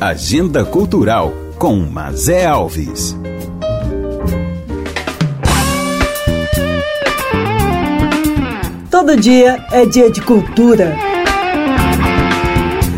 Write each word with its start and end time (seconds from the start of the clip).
Agenda 0.00 0.64
Cultural 0.64 1.30
com 1.58 1.76
Mazé 1.76 2.46
Alves. 2.46 3.14
Todo 8.90 9.14
dia 9.14 9.62
é 9.70 9.84
dia 9.84 10.10
de 10.10 10.22
cultura. 10.22 10.96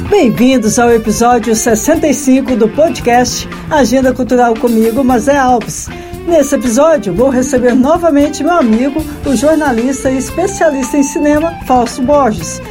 Bem-vindos 0.08 0.79
ao 0.79 0.93
episódio 0.93 1.57
65 1.57 2.54
do 2.54 2.68
podcast 2.68 3.48
Agenda 3.69 4.14
Cultural 4.14 4.55
comigo, 4.55 5.03
Mazé 5.03 5.37
Alves. 5.37 5.89
Nesse 6.29 6.55
episódio, 6.55 7.12
vou 7.12 7.30
receber 7.30 7.75
novamente 7.75 8.45
meu 8.45 8.55
amigo, 8.55 9.05
o 9.27 9.34
jornalista 9.34 10.09
e 10.09 10.19
especialista 10.19 10.98
em 10.98 11.03
cinema, 11.03 11.53
Fausto 11.66 12.00
Borges, 12.00 12.62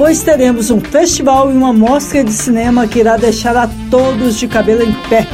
pois 0.00 0.22
teremos 0.22 0.70
um 0.70 0.80
festival 0.80 1.52
e 1.52 1.54
uma 1.54 1.74
mostra 1.74 2.24
de 2.24 2.32
cinema 2.32 2.88
que 2.88 3.00
irá 3.00 3.18
deixar 3.18 3.54
a 3.54 3.68
todos 3.90 4.38
de 4.38 4.48
cabelo 4.48 4.82
em 4.82 4.94
pé. 5.10 5.26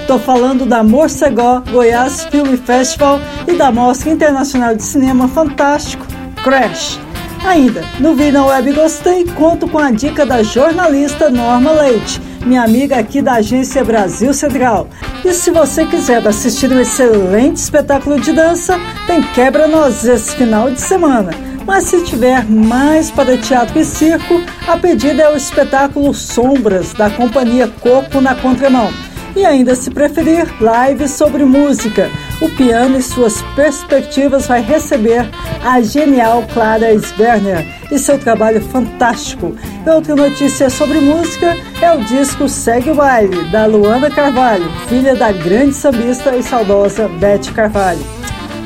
Estou 0.00 0.18
falando 0.18 0.64
da 0.64 0.82
Morcegó 0.82 1.62
Goiás 1.70 2.24
Film 2.30 2.56
Festival 2.56 3.20
e 3.46 3.52
da 3.52 3.70
Mostra 3.70 4.08
Internacional 4.08 4.74
de 4.74 4.82
Cinema 4.82 5.28
Fantástico, 5.28 6.06
Crash. 6.42 6.98
Ainda, 7.44 7.84
no 8.00 8.14
Vi 8.14 8.32
na 8.32 8.46
Web 8.46 8.72
Gostei, 8.72 9.26
conto 9.26 9.68
com 9.68 9.78
a 9.78 9.90
dica 9.90 10.24
da 10.24 10.42
jornalista 10.42 11.28
Norma 11.28 11.72
Leite, 11.72 12.18
minha 12.46 12.62
amiga 12.62 12.98
aqui 12.98 13.20
da 13.20 13.34
agência 13.34 13.84
Brasil 13.84 14.32
Central. 14.32 14.88
E 15.22 15.34
se 15.34 15.50
você 15.50 15.84
quiser 15.84 16.26
assistir 16.26 16.72
um 16.72 16.80
excelente 16.80 17.56
espetáculo 17.56 18.18
de 18.18 18.32
dança, 18.32 18.80
tem 19.06 19.20
Quebra-Nós 19.20 20.02
esse 20.06 20.34
final 20.34 20.70
de 20.70 20.80
semana. 20.80 21.53
Mas 21.66 21.84
se 21.84 22.04
tiver 22.04 22.44
mais 22.44 23.10
para 23.10 23.38
teatro 23.38 23.78
e 23.78 23.84
circo, 23.84 24.40
a 24.68 24.76
pedida 24.76 25.22
é 25.22 25.32
o 25.32 25.36
espetáculo 25.36 26.12
Sombras, 26.12 26.92
da 26.92 27.08
companhia 27.08 27.66
Corpo 27.66 28.20
na 28.20 28.34
Contramão. 28.34 28.92
E 29.34 29.44
ainda, 29.44 29.74
se 29.74 29.90
preferir, 29.90 30.46
live 30.60 31.08
sobre 31.08 31.44
música. 31.44 32.08
O 32.40 32.48
piano 32.50 32.98
e 32.98 33.02
suas 33.02 33.42
perspectivas 33.56 34.46
vai 34.46 34.60
receber 34.60 35.28
a 35.64 35.80
genial 35.80 36.44
Clara 36.52 36.92
Sverner 36.94 37.66
e 37.90 37.98
seu 37.98 38.18
trabalho 38.18 38.60
fantástico. 38.60 39.56
E 39.84 39.90
outra 39.90 40.14
notícia 40.14 40.70
sobre 40.70 41.00
música 41.00 41.56
é 41.80 41.92
o 41.92 42.04
disco 42.04 42.48
Segue 42.48 42.90
o 42.90 42.94
Baile, 42.94 43.50
da 43.50 43.66
Luana 43.66 44.10
Carvalho, 44.10 44.70
filha 44.88 45.16
da 45.16 45.32
grande 45.32 45.72
sambista 45.72 46.36
e 46.36 46.42
saudosa 46.42 47.08
Beth 47.08 47.52
Carvalho. 47.54 48.04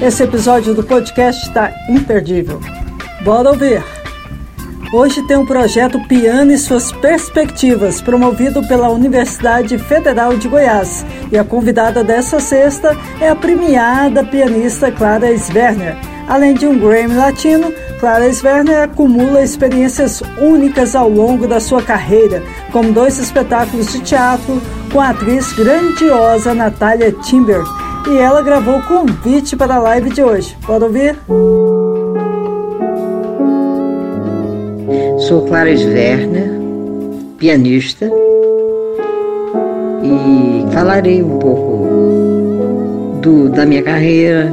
Esse 0.02 0.24
episódio 0.24 0.74
do 0.74 0.82
podcast 0.82 1.46
está 1.46 1.72
imperdível. 1.88 2.60
Bora 3.22 3.50
ouvir! 3.50 3.82
Hoje 4.92 5.20
tem 5.26 5.36
um 5.36 5.44
projeto 5.44 6.00
Piano 6.08 6.52
e 6.52 6.56
suas 6.56 6.92
perspectivas, 6.92 8.00
promovido 8.00 8.66
pela 8.66 8.88
Universidade 8.88 9.76
Federal 9.76 10.36
de 10.36 10.48
Goiás. 10.48 11.04
E 11.30 11.36
a 11.36 11.44
convidada 11.44 12.02
dessa 12.02 12.40
sexta 12.40 12.96
é 13.20 13.28
a 13.28 13.36
premiada 13.36 14.24
pianista 14.24 14.90
Clara 14.90 15.30
Sverner. 15.34 15.96
Além 16.26 16.54
de 16.54 16.66
um 16.66 16.78
Grammy 16.78 17.14
Latino, 17.14 17.72
Clara 18.00 18.28
Sverner 18.28 18.84
acumula 18.84 19.42
experiências 19.42 20.22
únicas 20.40 20.94
ao 20.94 21.08
longo 21.08 21.46
da 21.46 21.60
sua 21.60 21.82
carreira, 21.82 22.42
como 22.72 22.92
dois 22.92 23.18
espetáculos 23.18 23.92
de 23.92 24.00
teatro 24.00 24.62
com 24.90 25.00
a 25.00 25.10
atriz 25.10 25.52
grandiosa 25.52 26.54
Natália 26.54 27.12
Timber. 27.12 27.62
E 28.08 28.16
ela 28.16 28.40
gravou 28.40 28.78
o 28.78 28.86
convite 28.86 29.54
para 29.54 29.74
a 29.74 29.80
live 29.80 30.08
de 30.10 30.22
hoje. 30.22 30.56
Pode 30.64 30.84
ouvir? 30.84 31.18
Sou 35.28 35.42
Clara 35.42 35.68
Werner, 35.68 36.50
pianista, 37.36 38.10
e 40.02 40.72
falarei 40.72 41.22
um 41.22 41.38
pouco 41.38 43.18
do, 43.20 43.50
da 43.50 43.66
minha 43.66 43.82
carreira, 43.82 44.50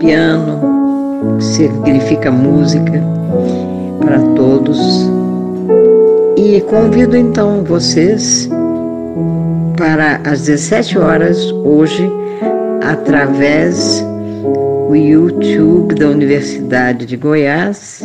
piano, 0.00 1.38
significa 1.40 2.32
música 2.32 3.00
para 4.00 4.18
todos. 4.34 4.76
E 6.36 6.60
convido 6.62 7.16
então 7.16 7.62
vocês 7.62 8.50
para 9.76 10.20
às 10.24 10.46
17 10.46 10.98
horas 10.98 11.52
hoje, 11.62 12.10
através 12.82 14.04
do 14.88 14.96
YouTube 14.96 15.94
da 15.94 16.08
Universidade 16.08 17.06
de 17.06 17.16
Goiás, 17.16 18.04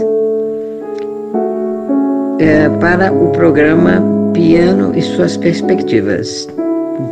é, 2.42 2.68
para 2.80 3.14
o 3.14 3.32
programa 3.32 4.02
Piano 4.34 4.98
e 4.98 5.02
Suas 5.02 5.38
Perspectivas. 5.38 6.50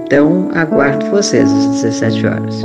Então, 0.03 0.49
aguardo 0.55 1.05
vocês 1.11 1.51
às 1.51 1.67
17 1.83 2.25
horas. 2.25 2.61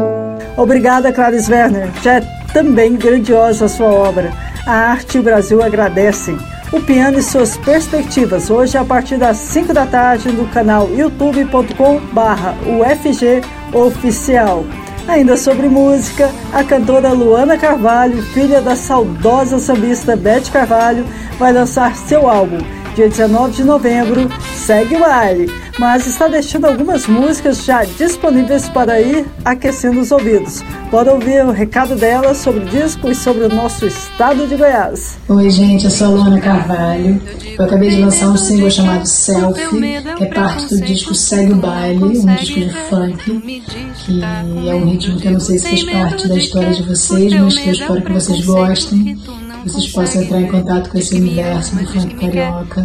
Obrigada, 0.57 1.13
Clarice 1.13 1.53
Werner. 1.53 1.91
Já 2.03 2.15
é 2.15 2.21
também 2.55 2.97
grandiosa 2.97 3.67
a 3.67 3.69
sua 3.69 3.93
obra. 3.93 4.33
A 4.67 4.73
arte 4.73 5.19
e 5.19 5.21
o 5.21 5.23
Brasil 5.23 5.63
agradecem. 5.63 6.39
O 6.73 6.81
Piano 6.81 7.19
e 7.19 7.23
Suas 7.23 7.57
Perspectivas, 7.59 8.49
hoje 8.51 8.79
a 8.79 8.85
partir 8.85 9.19
das 9.19 9.37
5 9.37 9.75
da 9.75 9.85
tarde 9.85 10.33
no 10.33 10.49
canal 10.49 10.89
youtube.com 10.89 12.01
barra 12.13 12.55
UFG 12.67 13.43
Oficial. 13.75 14.65
Ainda 15.07 15.37
sobre 15.37 15.69
música, 15.69 16.31
a 16.53 16.65
cantora 16.65 17.13
Luana 17.13 17.59
Carvalho, 17.59 18.23
filha 18.23 18.63
da 18.63 18.75
saudosa 18.75 19.59
sambista 19.59 20.17
Beth 20.17 20.51
Carvalho, 20.51 21.05
vai 21.39 21.53
lançar 21.53 21.95
seu 21.95 22.29
álbum. 22.29 22.84
Dia 22.95 23.09
19 23.09 23.57
de 23.57 23.65
novembro, 23.65 24.31
segue 24.55 24.95
o 24.95 25.01
baile, 25.01 25.51
mas 25.81 26.07
está 26.07 26.29
deixando 26.29 26.67
algumas 26.67 27.09
músicas 27.09 27.65
já 27.65 27.83
disponíveis 27.83 28.69
para 28.69 29.01
ir 29.01 29.27
aquecendo 29.45 30.01
os 30.01 30.13
ouvidos. 30.13 30.63
Bora 30.93 31.13
ouvir 31.13 31.45
o 31.45 31.51
recado 31.51 31.97
dela 31.97 32.35
sobre 32.35 32.61
o 32.61 32.65
disco 32.67 33.11
e 33.11 33.15
sobre 33.17 33.47
o 33.47 33.49
nosso 33.49 33.85
estado 33.85 34.47
de 34.47 34.55
Goiás. 34.55 35.19
Oi, 35.29 35.51
gente, 35.51 35.87
eu 35.87 35.91
sou 35.91 36.07
a 36.07 36.11
Luana 36.11 36.41
Carvalho. 36.41 37.21
Eu 37.59 37.65
acabei 37.65 37.91
de 37.91 38.01
lançar 38.03 38.29
um 38.29 38.37
single 38.37 38.71
chamado 38.71 39.07
Selfie, 39.07 39.81
que 40.17 40.25
é 40.25 40.27
parte 40.27 40.69
do 40.69 40.81
disco 40.81 41.17
Segue 41.17 41.53
o 41.53 41.57
Baile, 41.57 42.05
um 42.05 42.35
disco 42.37 42.61
de 42.61 42.73
funk, 42.89 43.65
que 44.05 44.23
é 44.23 44.75
um 44.75 44.85
ritmo 44.85 45.19
que 45.19 45.27
eu 45.27 45.33
não 45.33 45.41
sei 45.41 45.59
se 45.59 45.69
faz 45.69 45.83
parte 45.83 46.29
da 46.29 46.37
história 46.37 46.73
de 46.73 46.83
vocês, 46.85 47.33
mas 47.41 47.59
que 47.59 47.69
eu 47.71 47.73
espero 47.73 48.03
que 48.03 48.13
vocês 48.13 48.45
gostem 48.45 49.19
vocês 49.65 49.93
possam 49.93 50.23
entrar 50.23 50.41
em 50.41 50.47
contato 50.47 50.91
com 50.91 50.99
esse 50.99 51.15
universo 51.15 51.77
do 51.77 51.87
funk 51.87 52.15
carioca 52.15 52.83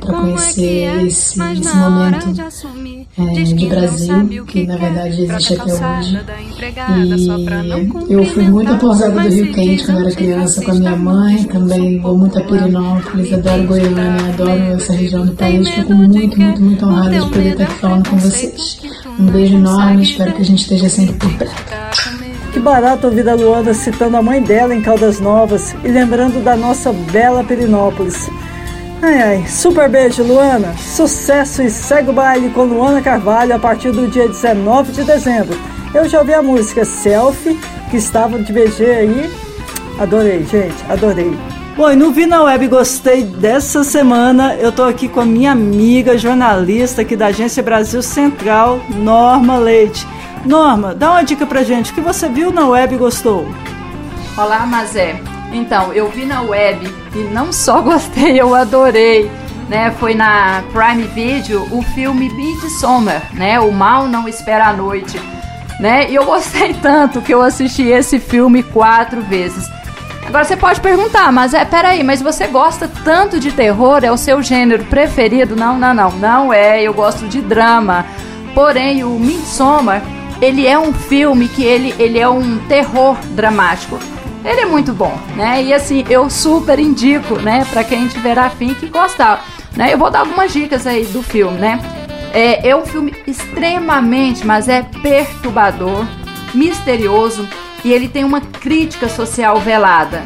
para 0.00 0.12
conhecer 0.12 1.06
esse, 1.06 1.40
esse 1.40 1.76
momento 1.76 2.40
é, 3.18 3.42
de 3.42 3.66
Brasil 3.66 4.44
que 4.46 4.66
na 4.66 4.76
verdade 4.76 5.22
existe 5.22 5.54
até 5.54 5.72
hoje. 5.72 6.20
E 8.08 8.12
eu 8.12 8.24
fui 8.26 8.44
muito 8.44 8.72
a 8.72 8.76
pousada 8.76 9.20
do 9.20 9.28
Rio 9.28 9.52
Quente 9.52 9.84
quando 9.84 10.00
era 10.00 10.12
criança 10.12 10.64
com 10.64 10.70
a 10.70 10.74
minha 10.74 10.96
mãe, 10.96 11.44
também 11.44 12.00
vou 12.00 12.16
muito 12.16 12.38
a 12.38 12.42
Pirinópolis, 12.42 13.32
adoro 13.32 13.64
Goiânia, 13.64 14.32
adoro 14.32 14.62
essa 14.74 14.92
região 14.92 15.26
do 15.26 15.32
país. 15.32 15.68
Fico 15.68 15.92
muito, 15.94 16.38
muito, 16.38 16.62
muito 16.62 16.86
honrada 16.86 17.20
de 17.20 17.28
poder 17.28 17.52
estar 17.52 17.64
aqui 17.64 17.74
falando 17.74 18.08
com 18.08 18.16
vocês. 18.16 18.80
Um 19.18 19.26
beijo 19.26 19.56
enorme, 19.56 20.02
espero 20.02 20.32
que 20.32 20.42
a 20.42 20.44
gente 20.44 20.62
esteja 20.62 20.88
sempre 20.88 21.14
por 21.14 21.32
perto. 21.38 22.21
Que 22.52 22.60
barato 22.60 23.06
ouvir 23.06 23.26
a 23.26 23.34
Luana 23.34 23.72
citando 23.72 24.18
a 24.18 24.22
mãe 24.22 24.42
dela 24.42 24.74
em 24.74 24.82
Caldas 24.82 25.18
Novas 25.18 25.74
e 25.82 25.88
lembrando 25.88 26.44
da 26.44 26.54
nossa 26.54 26.92
bela 26.92 27.42
Perinópolis. 27.42 28.28
Ai 29.00 29.22
ai, 29.22 29.46
super 29.48 29.88
beijo, 29.88 30.22
Luana. 30.22 30.76
Sucesso 30.76 31.62
e 31.62 31.70
segue 31.70 32.10
o 32.10 32.12
baile 32.12 32.50
com 32.50 32.64
Luana 32.64 33.00
Carvalho 33.00 33.54
a 33.54 33.58
partir 33.58 33.90
do 33.90 34.06
dia 34.06 34.28
19 34.28 34.92
de 34.92 35.02
dezembro. 35.02 35.58
Eu 35.94 36.06
já 36.06 36.18
ouvi 36.18 36.34
a 36.34 36.42
música 36.42 36.84
Selfie, 36.84 37.58
que 37.90 37.96
estava 37.96 38.38
de 38.38 38.52
BG 38.52 38.84
aí. 38.84 39.30
Adorei, 39.98 40.44
gente, 40.44 40.76
adorei. 40.90 41.34
Bom, 41.74 41.90
e 41.90 41.96
no 41.96 42.12
Vi 42.12 42.26
na 42.26 42.42
Web 42.42 42.68
Gostei 42.68 43.24
dessa 43.24 43.82
semana, 43.82 44.54
eu 44.56 44.70
tô 44.70 44.82
aqui 44.82 45.08
com 45.08 45.20
a 45.20 45.24
minha 45.24 45.52
amiga 45.52 46.18
jornalista 46.18 47.00
aqui 47.00 47.16
da 47.16 47.28
Agência 47.28 47.62
Brasil 47.62 48.02
Central, 48.02 48.78
Norma 48.90 49.56
Leite. 49.56 50.06
Norma, 50.44 50.92
dá 50.92 51.12
uma 51.12 51.22
dica 51.22 51.46
pra 51.46 51.62
gente. 51.62 51.92
O 51.92 51.94
que 51.94 52.00
você 52.00 52.28
viu 52.28 52.50
na 52.52 52.66
web 52.66 52.94
e 52.94 52.98
gostou? 52.98 53.46
Olá, 54.36 54.66
Mazé. 54.66 55.20
Então, 55.52 55.92
eu 55.92 56.08
vi 56.10 56.24
na 56.24 56.42
web 56.42 56.92
e 57.14 57.18
não 57.32 57.52
só 57.52 57.80
gostei, 57.82 58.40
eu 58.40 58.54
adorei. 58.54 59.30
Né, 59.68 59.90
foi 59.98 60.14
na 60.14 60.62
Prime 60.72 61.04
Video 61.04 61.66
o 61.70 61.80
filme 61.82 62.28
Midsommar, 62.28 63.22
né? 63.32 63.58
O 63.60 63.72
Mal 63.72 64.06
Não 64.06 64.28
Espera 64.28 64.66
a 64.66 64.72
Noite. 64.72 65.18
Né? 65.80 66.10
E 66.10 66.14
eu 66.14 66.24
gostei 66.24 66.74
tanto 66.82 67.22
que 67.22 67.32
eu 67.32 67.40
assisti 67.40 67.84
esse 67.84 68.18
filme 68.18 68.62
quatro 68.62 69.22
vezes. 69.22 69.70
Agora 70.26 70.44
você 70.44 70.56
pode 70.56 70.80
perguntar, 70.80 71.32
mas 71.32 71.54
é, 71.54 71.64
peraí, 71.64 72.02
mas 72.02 72.20
você 72.20 72.46
gosta 72.48 72.90
tanto 73.04 73.40
de 73.40 73.52
terror? 73.52 74.04
É 74.04 74.10
o 74.10 74.16
seu 74.16 74.42
gênero 74.42 74.84
preferido? 74.84 75.56
Não, 75.56 75.78
não, 75.78 75.94
não, 75.94 76.10
não 76.10 76.52
é. 76.52 76.82
Eu 76.82 76.92
gosto 76.92 77.26
de 77.26 77.40
drama. 77.40 78.04
Porém, 78.54 79.04
o 79.04 79.18
Midsommar 79.18 80.02
ele 80.42 80.66
é 80.66 80.76
um 80.76 80.92
filme 80.92 81.46
que 81.46 81.62
ele, 81.62 81.94
ele 82.00 82.18
é 82.18 82.28
um 82.28 82.58
terror 82.66 83.16
dramático. 83.30 83.96
Ele 84.44 84.60
é 84.60 84.66
muito 84.66 84.92
bom, 84.92 85.16
né? 85.36 85.62
E 85.62 85.72
assim, 85.72 86.04
eu 86.10 86.28
super 86.28 86.80
indico, 86.80 87.36
né, 87.36 87.64
para 87.70 87.84
quem 87.84 88.08
tiver 88.08 88.36
afim 88.36 88.74
que 88.74 88.88
gostar, 88.88 89.46
né? 89.76 89.94
Eu 89.94 89.98
vou 89.98 90.10
dar 90.10 90.20
algumas 90.20 90.52
dicas 90.52 90.84
aí 90.84 91.04
do 91.06 91.22
filme, 91.22 91.58
né? 91.58 91.80
É, 92.34 92.70
é 92.70 92.76
um 92.76 92.84
filme 92.84 93.14
extremamente, 93.24 94.44
mas 94.44 94.68
é 94.68 94.82
perturbador, 95.00 96.04
misterioso 96.52 97.48
e 97.84 97.92
ele 97.92 98.08
tem 98.08 98.24
uma 98.24 98.40
crítica 98.40 99.08
social 99.08 99.60
velada. 99.60 100.24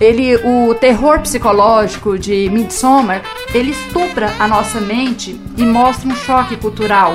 Ele, 0.00 0.34
o 0.38 0.74
terror 0.74 1.20
psicológico 1.20 2.18
de 2.18 2.50
Midsommar, 2.50 3.22
ele 3.54 3.70
estupra 3.70 4.34
a 4.40 4.48
nossa 4.48 4.80
mente 4.80 5.40
e 5.56 5.64
mostra 5.64 6.08
um 6.08 6.16
choque 6.16 6.56
cultural. 6.56 7.12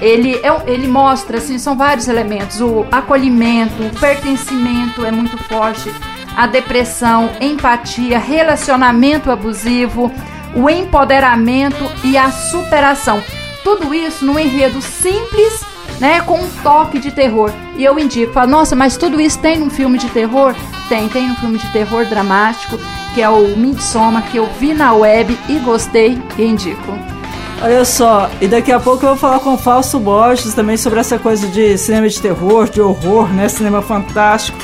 Ele, 0.00 0.36
é, 0.36 0.70
ele 0.70 0.86
mostra, 0.86 1.38
assim, 1.38 1.58
são 1.58 1.76
vários 1.76 2.08
elementos. 2.08 2.60
O 2.60 2.86
acolhimento, 2.90 3.82
o 3.82 4.00
pertencimento 4.00 5.04
é 5.04 5.10
muito 5.10 5.36
forte. 5.44 5.92
A 6.36 6.46
depressão, 6.46 7.30
empatia, 7.40 8.18
relacionamento 8.18 9.30
abusivo, 9.30 10.10
o 10.54 10.70
empoderamento 10.70 11.84
e 12.04 12.16
a 12.16 12.30
superação. 12.30 13.22
Tudo 13.64 13.92
isso 13.92 14.24
num 14.24 14.38
enredo 14.38 14.80
simples, 14.80 15.64
né, 16.00 16.20
com 16.20 16.38
um 16.38 16.50
toque 16.62 16.98
de 16.98 17.10
terror. 17.10 17.52
E 17.76 17.84
eu 17.84 17.98
indico, 17.98 18.32
falo, 18.32 18.50
nossa, 18.50 18.76
mas 18.76 18.96
tudo 18.96 19.20
isso 19.20 19.38
tem 19.40 19.58
num 19.58 19.70
filme 19.70 19.98
de 19.98 20.08
terror? 20.10 20.54
Tem, 20.88 21.08
tem 21.08 21.30
um 21.30 21.36
filme 21.36 21.58
de 21.58 21.70
terror 21.72 22.04
dramático, 22.06 22.78
que 23.14 23.20
é 23.20 23.28
o 23.28 23.56
Midsommar, 23.56 24.22
que 24.30 24.36
eu 24.36 24.46
vi 24.58 24.72
na 24.72 24.94
web 24.94 25.36
e 25.48 25.58
gostei 25.58 26.22
e 26.38 26.44
indico. 26.44 27.17
Olha 27.60 27.84
só, 27.84 28.30
e 28.40 28.46
daqui 28.46 28.70
a 28.70 28.78
pouco 28.78 29.04
eu 29.04 29.10
vou 29.10 29.18
falar 29.18 29.40
com 29.40 29.54
o 29.54 29.58
Fausto 29.58 29.98
Borges 29.98 30.54
também 30.54 30.76
sobre 30.76 31.00
essa 31.00 31.18
coisa 31.18 31.48
de 31.48 31.76
cinema 31.76 32.08
de 32.08 32.20
terror, 32.20 32.68
de 32.68 32.80
horror, 32.80 33.28
né, 33.34 33.48
cinema 33.48 33.82
fantástico. 33.82 34.56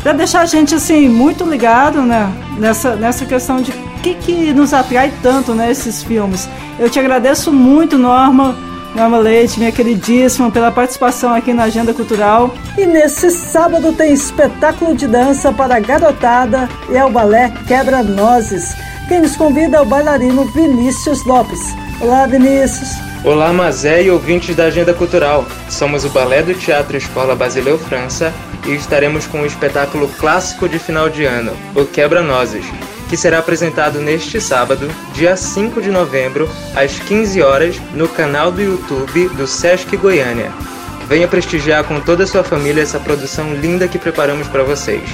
Pra 0.00 0.12
deixar 0.12 0.42
a 0.42 0.46
gente, 0.46 0.72
assim, 0.72 1.08
muito 1.08 1.44
ligado, 1.44 2.02
né, 2.02 2.32
nessa, 2.56 2.94
nessa 2.94 3.26
questão 3.26 3.60
de 3.60 3.72
o 3.72 4.00
que, 4.00 4.14
que 4.14 4.52
nos 4.52 4.72
atrai 4.72 5.12
tanto, 5.20 5.54
né, 5.54 5.72
esses 5.72 6.04
filmes. 6.04 6.48
Eu 6.78 6.88
te 6.88 7.00
agradeço 7.00 7.52
muito, 7.52 7.98
Norma, 7.98 8.56
Norma 8.94 9.18
Leite, 9.18 9.58
minha 9.58 9.72
queridíssima, 9.72 10.48
pela 10.48 10.70
participação 10.70 11.34
aqui 11.34 11.52
na 11.52 11.64
Agenda 11.64 11.92
Cultural. 11.92 12.54
E 12.78 12.86
nesse 12.86 13.28
sábado 13.32 13.92
tem 13.92 14.12
espetáculo 14.12 14.94
de 14.94 15.08
dança 15.08 15.52
para 15.52 15.76
a 15.76 15.80
garotada 15.80 16.68
e 16.88 16.96
é 16.96 17.04
o 17.04 17.10
balé 17.10 17.52
Quebra-Nozes. 17.66 18.76
Quem 19.08 19.20
nos 19.20 19.34
convida 19.34 19.78
é 19.78 19.80
o 19.80 19.84
bailarino 19.84 20.44
Vinícius 20.44 21.24
Lopes. 21.24 21.85
Olá, 21.98 22.26
Vinícius. 22.26 22.90
Olá, 23.24 23.50
Mazé 23.54 24.02
e 24.02 24.10
ouvintes 24.10 24.54
da 24.54 24.64
Agenda 24.64 24.92
Cultural. 24.92 25.46
Somos 25.70 26.04
o 26.04 26.10
Balé 26.10 26.42
do 26.42 26.52
Teatro 26.52 26.94
Escola 26.94 27.34
Basileu 27.34 27.78
França 27.78 28.34
e 28.66 28.72
estaremos 28.72 29.26
com 29.26 29.40
o 29.40 29.46
espetáculo 29.46 30.06
clássico 30.08 30.68
de 30.68 30.78
final 30.78 31.08
de 31.08 31.24
ano, 31.24 31.56
o 31.74 31.86
Quebra-Nozes, 31.86 32.66
que 33.08 33.16
será 33.16 33.38
apresentado 33.38 33.98
neste 33.98 34.38
sábado, 34.42 34.90
dia 35.14 35.38
5 35.38 35.80
de 35.80 35.90
novembro, 35.90 36.46
às 36.74 36.98
15 36.98 37.40
horas, 37.40 37.80
no 37.94 38.06
canal 38.06 38.52
do 38.52 38.60
YouTube 38.60 39.30
do 39.30 39.46
Sesc 39.46 39.96
Goiânia. 39.96 40.52
Venha 41.08 41.26
prestigiar 41.26 41.82
com 41.84 41.98
toda 41.98 42.24
a 42.24 42.26
sua 42.26 42.44
família 42.44 42.82
essa 42.82 43.00
produção 43.00 43.54
linda 43.54 43.88
que 43.88 43.98
preparamos 43.98 44.46
para 44.48 44.64
vocês. 44.64 45.08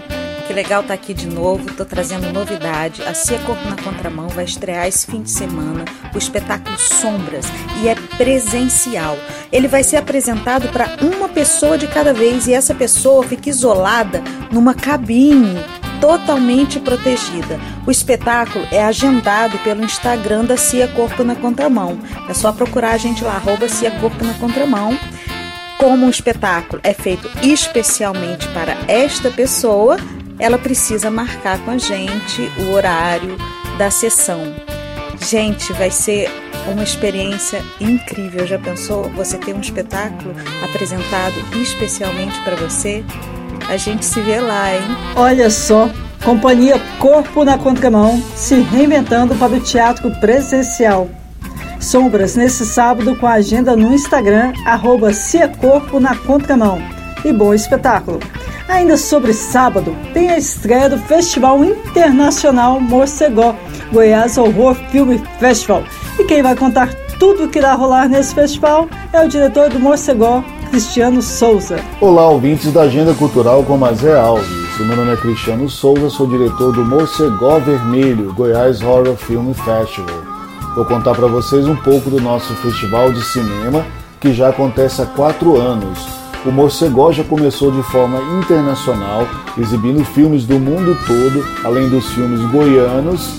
Que 0.47 0.53
legal 0.53 0.79
estar 0.81 0.93
tá 0.95 1.01
aqui 1.01 1.13
de 1.13 1.27
novo, 1.27 1.69
estou 1.69 1.85
trazendo 1.85 2.31
novidade. 2.31 3.03
A 3.03 3.13
Cia 3.13 3.37
Corpo 3.39 3.67
na 3.67 3.75
Contramão 3.75 4.29
vai 4.29 4.45
estrear 4.45 4.87
esse 4.87 5.05
fim 5.05 5.21
de 5.21 5.29
semana 5.29 5.83
o 6.15 6.17
espetáculo 6.17 6.77
Sombras 6.79 7.45
e 7.83 7.89
é 7.89 7.95
presencial. 8.17 9.17
Ele 9.51 9.67
vai 9.67 9.83
ser 9.83 9.97
apresentado 9.97 10.69
para 10.69 10.97
uma 11.01 11.27
pessoa 11.27 11.77
de 11.77 11.85
cada 11.87 12.13
vez 12.13 12.47
e 12.47 12.53
essa 12.53 12.73
pessoa 12.73 13.23
fica 13.23 13.49
isolada 13.49 14.23
numa 14.49 14.73
cabine 14.73 15.57
totalmente 15.99 16.79
protegida. 16.79 17.59
O 17.85 17.91
espetáculo 17.91 18.65
é 18.71 18.81
agendado 18.83 19.57
pelo 19.59 19.83
Instagram 19.83 20.45
da 20.45 20.55
Cia 20.55 20.87
Corpo 20.87 21.25
na 21.25 21.35
Contramão. 21.35 21.99
É 22.29 22.33
só 22.33 22.53
procurar 22.53 22.91
a 22.91 22.97
gente 22.97 23.21
lá, 23.21 23.35
arroba 23.35 23.67
Cia 23.67 23.91
Corpo 23.99 24.23
na 24.23 24.33
Contramão. 24.35 24.97
Como 25.77 26.07
o 26.07 26.09
espetáculo 26.09 26.81
é 26.83 26.93
feito 26.93 27.29
especialmente 27.43 28.47
para 28.47 28.75
esta 28.87 29.29
pessoa, 29.29 29.97
ela 30.39 30.57
precisa 30.57 31.09
marcar 31.09 31.59
com 31.59 31.71
a 31.71 31.77
gente 31.77 32.51
o 32.59 32.73
horário 32.73 33.37
da 33.77 33.89
sessão. 33.89 34.53
Gente, 35.19 35.73
vai 35.73 35.89
ser 35.89 36.29
uma 36.71 36.83
experiência 36.83 37.63
incrível. 37.79 38.45
Já 38.45 38.59
pensou 38.59 39.09
você 39.09 39.37
ter 39.37 39.53
um 39.53 39.61
espetáculo 39.61 40.35
apresentado 40.63 41.35
especialmente 41.61 42.39
para 42.41 42.55
você? 42.55 43.03
A 43.69 43.77
gente 43.77 44.05
se 44.05 44.21
vê 44.21 44.39
lá, 44.39 44.73
hein? 44.73 44.81
Olha 45.15 45.49
só, 45.49 45.89
Companhia 46.23 46.79
Corpo 46.99 47.43
na 47.43 47.57
Contramão 47.57 48.21
se 48.35 48.55
reinventando 48.55 49.35
para 49.35 49.53
o 49.53 49.59
teatro 49.59 50.11
presencial. 50.19 51.09
Sombras 51.79 52.35
nesse 52.35 52.65
sábado 52.65 53.15
com 53.15 53.27
a 53.27 53.33
agenda 53.33 53.75
no 53.75 53.93
Instagram, 53.93 54.53
arroba 54.65 55.11
Corpo 55.59 55.99
na 55.99 56.15
Contramão. 56.15 56.81
E 57.23 57.31
bom 57.31 57.53
espetáculo! 57.53 58.19
Ainda 58.67 58.97
sobre 58.97 59.33
sábado, 59.33 59.95
tem 60.13 60.29
a 60.29 60.37
estreia 60.37 60.89
do 60.89 60.97
Festival 60.97 61.63
Internacional 61.63 62.81
Morcegó, 62.81 63.55
Goiás 63.93 64.37
Horror 64.37 64.75
Film 64.91 65.17
Festival. 65.39 65.83
E 66.19 66.25
quem 66.25 66.43
vai 66.43 66.53
contar 66.53 66.93
tudo 67.17 67.45
o 67.45 67.47
que 67.47 67.59
irá 67.59 67.73
rolar 67.73 68.09
nesse 68.09 68.35
festival 68.35 68.89
é 69.13 69.23
o 69.23 69.29
diretor 69.29 69.69
do 69.69 69.79
Morcegó, 69.79 70.43
Cristiano 70.69 71.21
Souza. 71.21 71.79
Olá, 72.01 72.27
ouvintes 72.27 72.73
da 72.73 72.81
Agenda 72.81 73.13
Cultural 73.13 73.63
com 73.63 73.77
Mazé 73.77 74.19
Alves. 74.19 74.47
Meu 74.79 74.97
nome 74.97 75.13
é 75.13 75.17
Cristiano 75.17 75.69
Souza, 75.69 76.09
sou 76.09 76.27
diretor 76.27 76.73
do 76.73 76.83
Morcegó 76.83 77.59
Vermelho, 77.59 78.33
Goiás 78.33 78.81
Horror 78.81 79.15
Film 79.15 79.53
Festival. 79.53 80.21
Vou 80.75 80.83
contar 80.83 81.15
para 81.15 81.27
vocês 81.27 81.65
um 81.65 81.75
pouco 81.77 82.09
do 82.09 82.21
nosso 82.21 82.53
festival 82.55 83.13
de 83.13 83.23
cinema, 83.23 83.85
que 84.19 84.33
já 84.33 84.49
acontece 84.49 85.01
há 85.01 85.05
quatro 85.05 85.55
anos 85.55 86.26
o 86.45 86.51
Morcegó 86.51 87.11
já 87.11 87.23
começou 87.23 87.71
de 87.71 87.81
forma 87.83 88.19
internacional, 88.39 89.27
exibindo 89.57 90.03
filmes 90.05 90.45
do 90.45 90.59
mundo 90.59 90.97
todo, 91.05 91.45
além 91.63 91.89
dos 91.89 92.05
filmes 92.13 92.39
goianos, 92.51 93.29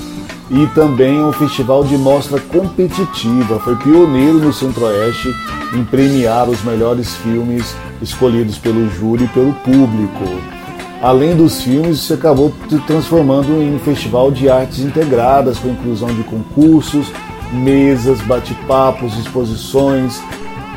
e 0.51 0.67
também 0.69 1.23
um 1.23 1.33
festival 1.33 1.85
de 1.85 1.97
mostra 1.97 2.41
competitiva. 2.41 3.59
Foi 3.61 3.77
pioneiro 3.77 4.39
no 4.39 4.53
Centro-Oeste 4.53 5.29
em 5.75 5.85
premiar 5.85 6.49
os 6.49 6.63
melhores 6.63 7.15
filmes 7.17 7.77
escolhidos 8.01 8.59
pelo 8.59 8.89
júri 8.91 9.25
e 9.25 9.29
pelo 9.29 9.53
público. 9.55 10.25
Além 11.01 11.37
dos 11.37 11.63
filmes, 11.63 12.01
se 12.01 12.13
acabou 12.13 12.53
se 12.69 12.79
transformando 12.81 13.63
em 13.63 13.75
um 13.75 13.79
festival 13.79 14.33
de 14.33 14.49
artes 14.49 14.81
integradas, 14.81 15.59
com 15.59 15.69
inclusão 15.69 16.09
de 16.09 16.25
concursos, 16.25 17.13
mesas, 17.53 18.21
bate-papos, 18.23 19.17
exposições, 19.17 20.21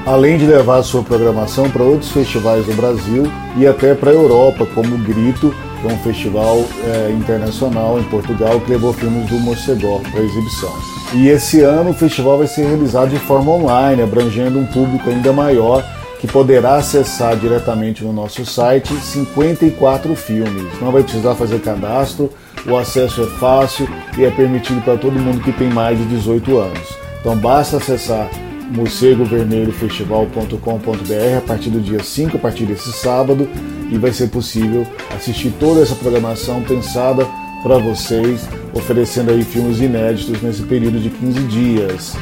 além 0.05 0.37
de 0.37 0.45
levar 0.45 0.81
sua 0.83 1.03
programação 1.03 1.69
para 1.69 1.83
outros 1.83 2.11
festivais 2.11 2.65
do 2.65 2.73
Brasil 2.73 3.23
e 3.57 3.67
até 3.67 3.93
para 3.93 4.11
a 4.11 4.13
Europa, 4.13 4.65
como 4.73 4.95
o 4.95 4.97
Grito, 4.97 5.53
que 5.81 5.87
é 5.87 5.93
um 5.93 5.97
festival 5.99 6.63
é, 6.85 7.11
internacional 7.11 7.99
em 7.99 8.03
Portugal 8.03 8.59
que 8.61 8.71
levou 8.71 8.93
filmes 8.93 9.29
do 9.29 9.39
Morcegó 9.39 9.99
para 10.11 10.21
exibição. 10.21 10.73
E 11.13 11.27
esse 11.27 11.61
ano 11.61 11.91
o 11.91 11.93
festival 11.93 12.37
vai 12.37 12.47
ser 12.47 12.65
realizado 12.65 13.09
de 13.09 13.19
forma 13.19 13.51
online, 13.51 14.01
abrangendo 14.01 14.59
um 14.59 14.65
público 14.65 15.09
ainda 15.09 15.33
maior 15.33 15.83
que 16.19 16.27
poderá 16.27 16.75
acessar 16.75 17.35
diretamente 17.35 18.03
no 18.03 18.13
nosso 18.13 18.45
site 18.45 18.93
54 18.93 20.15
filmes. 20.15 20.79
Não 20.79 20.91
vai 20.91 21.01
precisar 21.01 21.33
fazer 21.33 21.59
cadastro, 21.59 22.29
o 22.67 22.77
acesso 22.77 23.23
é 23.23 23.27
fácil 23.39 23.89
e 24.15 24.23
é 24.23 24.29
permitido 24.29 24.83
para 24.83 24.97
todo 24.97 25.19
mundo 25.19 25.41
que 25.41 25.51
tem 25.51 25.67
mais 25.67 25.97
de 25.97 26.05
18 26.05 26.59
anos. 26.59 26.95
Então 27.19 27.35
basta 27.35 27.77
acessar 27.77 28.29
morcegovermelhofestival.com.br 28.71 31.37
a 31.37 31.41
partir 31.41 31.69
do 31.69 31.79
dia 31.79 32.03
5, 32.03 32.37
a 32.37 32.39
partir 32.39 32.65
desse 32.65 32.91
sábado, 32.91 33.47
e 33.91 33.97
vai 33.97 34.11
ser 34.11 34.29
possível 34.29 34.87
assistir 35.15 35.53
toda 35.59 35.81
essa 35.81 35.95
programação 35.95 36.63
pensada 36.63 37.27
para 37.61 37.77
vocês 37.77 38.47
oferecendo 38.73 39.31
aí 39.31 39.43
filmes 39.43 39.79
inéditos 39.79 40.41
nesse 40.41 40.63
período 40.63 40.99
de 40.99 41.09
15 41.09 41.39
dias. 41.43 42.15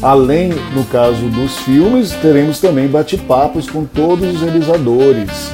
Além, 0.00 0.50
no 0.74 0.84
caso 0.84 1.28
dos 1.28 1.58
filmes, 1.58 2.12
teremos 2.12 2.60
também 2.60 2.88
bate-papos 2.88 3.68
com 3.68 3.84
todos 3.84 4.34
os 4.34 4.40
realizadores, 4.40 5.50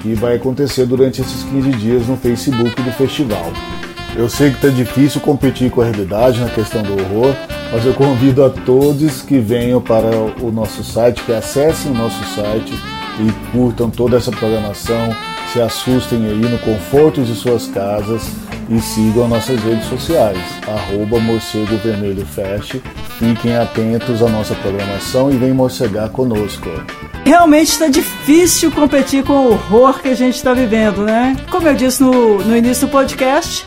que 0.00 0.14
vai 0.14 0.36
acontecer 0.36 0.86
durante 0.86 1.20
esses 1.20 1.42
15 1.44 1.70
dias 1.72 2.06
no 2.06 2.16
Facebook 2.16 2.80
do 2.80 2.92
festival. 2.92 3.52
Eu 4.16 4.28
sei 4.28 4.50
que 4.50 4.56
está 4.56 4.68
difícil 4.68 5.20
competir 5.20 5.70
com 5.70 5.80
a 5.80 5.84
realidade 5.84 6.40
na 6.40 6.48
questão 6.48 6.82
do 6.82 6.92
horror, 6.92 7.34
mas 7.72 7.84
eu 7.84 7.94
convido 7.94 8.44
a 8.44 8.50
todos 8.50 9.22
que 9.22 9.38
venham 9.38 9.80
para 9.80 10.10
o 10.40 10.50
nosso 10.52 10.82
site, 10.82 11.22
que 11.22 11.32
acessem 11.32 11.92
o 11.92 11.94
nosso 11.94 12.22
site 12.34 12.72
e 13.20 13.52
curtam 13.52 13.90
toda 13.90 14.16
essa 14.16 14.30
programação, 14.30 15.14
se 15.52 15.60
assustem 15.60 16.26
aí 16.26 16.38
no 16.38 16.58
conforto 16.58 17.22
de 17.22 17.34
suas 17.34 17.66
casas 17.66 18.30
e 18.68 18.80
sigam 18.80 19.26
nossas 19.28 19.60
redes 19.62 19.86
sociais, 19.86 20.38
arroba 20.66 21.18
Morcego 21.18 21.76
Vermelho 21.78 22.24
Fest. 22.24 22.76
Fiquem 23.18 23.56
atentos 23.56 24.22
à 24.22 24.28
nossa 24.28 24.54
programação 24.54 25.30
e 25.30 25.36
venham 25.36 25.56
morcegar 25.56 26.08
conosco. 26.10 26.68
Realmente 27.24 27.68
está 27.68 27.88
difícil 27.88 28.70
competir 28.70 29.24
com 29.24 29.32
o 29.32 29.52
horror 29.52 30.00
que 30.00 30.08
a 30.08 30.14
gente 30.14 30.36
está 30.36 30.54
vivendo, 30.54 31.02
né? 31.02 31.36
Como 31.50 31.66
eu 31.66 31.74
disse 31.74 32.02
no, 32.02 32.38
no 32.38 32.56
início 32.56 32.86
do 32.86 32.90
podcast, 32.90 33.66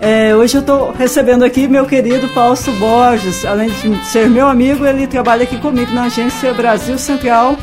é, 0.00 0.34
hoje 0.34 0.56
eu 0.56 0.60
estou 0.60 0.92
recebendo 0.92 1.44
aqui 1.44 1.66
meu 1.66 1.84
querido 1.84 2.28
Fausto 2.28 2.70
Borges. 2.72 3.44
Além 3.44 3.68
de 3.68 4.04
ser 4.06 4.28
meu 4.28 4.46
amigo, 4.46 4.86
ele 4.86 5.06
trabalha 5.06 5.42
aqui 5.42 5.58
comigo 5.58 5.92
na 5.92 6.04
agência 6.04 6.54
Brasil 6.54 6.96
Central 6.98 7.56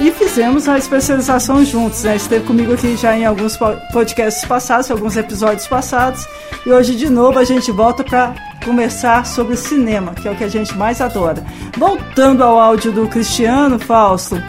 e 0.00 0.10
fizemos 0.10 0.68
a 0.68 0.76
especialização 0.76 1.64
juntos. 1.64 2.02
Né? 2.02 2.16
Esteve 2.16 2.44
comigo 2.44 2.72
aqui 2.72 2.96
já 2.96 3.16
em 3.16 3.24
alguns 3.24 3.56
podcasts 3.92 4.44
passados, 4.44 4.90
alguns 4.90 5.16
episódios 5.16 5.66
passados. 5.66 6.26
E 6.64 6.70
hoje, 6.70 6.96
de 6.96 7.08
novo, 7.08 7.38
a 7.38 7.44
gente 7.44 7.70
volta 7.70 8.02
para 8.02 8.34
conversar 8.64 9.24
sobre 9.24 9.56
cinema, 9.56 10.12
que 10.12 10.26
é 10.26 10.30
o 10.30 10.34
que 10.34 10.44
a 10.44 10.48
gente 10.48 10.76
mais 10.76 11.00
adora. 11.00 11.44
Voltando 11.78 12.42
ao 12.42 12.58
áudio 12.58 12.90
do 12.90 13.06
Cristiano 13.06 13.78
Fausto. 13.78 14.42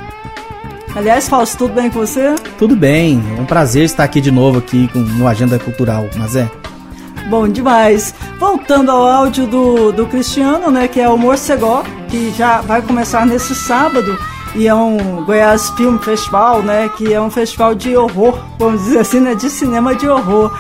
Aliás, 0.96 1.30
Fausto, 1.30 1.58
tudo 1.60 1.76
bem 1.76 1.92
com 1.92 2.00
você? 2.00 2.34
Tudo 2.58 2.76
bem, 2.76 3.22
é 3.38 3.40
um 3.40 3.46
prazer 3.46 3.84
estar 3.84 4.04
aqui 4.04 4.20
de 4.20 4.32
novo 4.32 4.58
aqui 4.58 4.88
com, 4.88 4.98
no 4.98 5.28
Agenda 5.28 5.60
Cultural, 5.60 6.10
mas 6.18 6.36
é. 6.36 6.50
Bom 7.30 7.48
demais. 7.50 8.16
Voltando 8.40 8.90
ao 8.90 9.06
áudio 9.06 9.46
do, 9.48 9.92
do 9.92 10.06
Cristiano, 10.08 10.72
né, 10.72 10.88
que 10.88 11.02
é 11.02 11.10
o 11.10 11.18
Morcegó, 11.18 11.84
que 12.08 12.32
já 12.32 12.62
vai 12.62 12.82
começar 12.82 13.26
nesse 13.26 13.54
sábado 13.54 14.18
e 14.56 14.66
é 14.66 14.74
um 14.74 15.26
Goiás 15.26 15.70
Film 15.72 15.98
Festival, 15.98 16.62
né, 16.62 16.90
que 16.90 17.14
é 17.14 17.20
um 17.20 17.30
festival 17.30 17.76
de 17.76 17.98
horror, 17.98 18.40
vamos 18.58 18.82
dizer 18.86 19.00
assim, 19.00 19.20
né, 19.20 19.36
de 19.36 19.50
cinema 19.50 19.94
de 19.94 20.08
horror. 20.08 20.58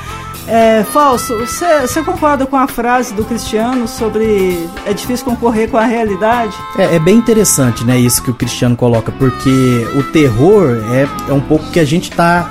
É, 0.48 0.82
Falso, 0.86 1.36
você 1.38 2.02
concorda 2.04 2.46
com 2.46 2.56
a 2.56 2.68
frase 2.68 3.14
do 3.14 3.26
Cristiano 3.26 3.86
sobre 3.86 4.68
é 4.86 4.94
difícil 4.94 5.26
concorrer 5.26 5.70
com 5.70 5.76
a 5.76 5.84
realidade? 5.84 6.56
É, 6.78 6.96
é, 6.96 7.00
bem 7.00 7.18
interessante, 7.18 7.84
né, 7.84 8.00
isso 8.00 8.24
que 8.24 8.32
o 8.32 8.34
Cristiano 8.34 8.76
coloca, 8.76 9.12
porque 9.12 9.88
o 9.96 10.04
terror 10.04 10.78
é, 10.94 11.08
é 11.30 11.34
um 11.34 11.42
pouco 11.42 11.70
que 11.70 11.80
a 11.82 11.86
gente 11.86 12.10
está 12.10 12.50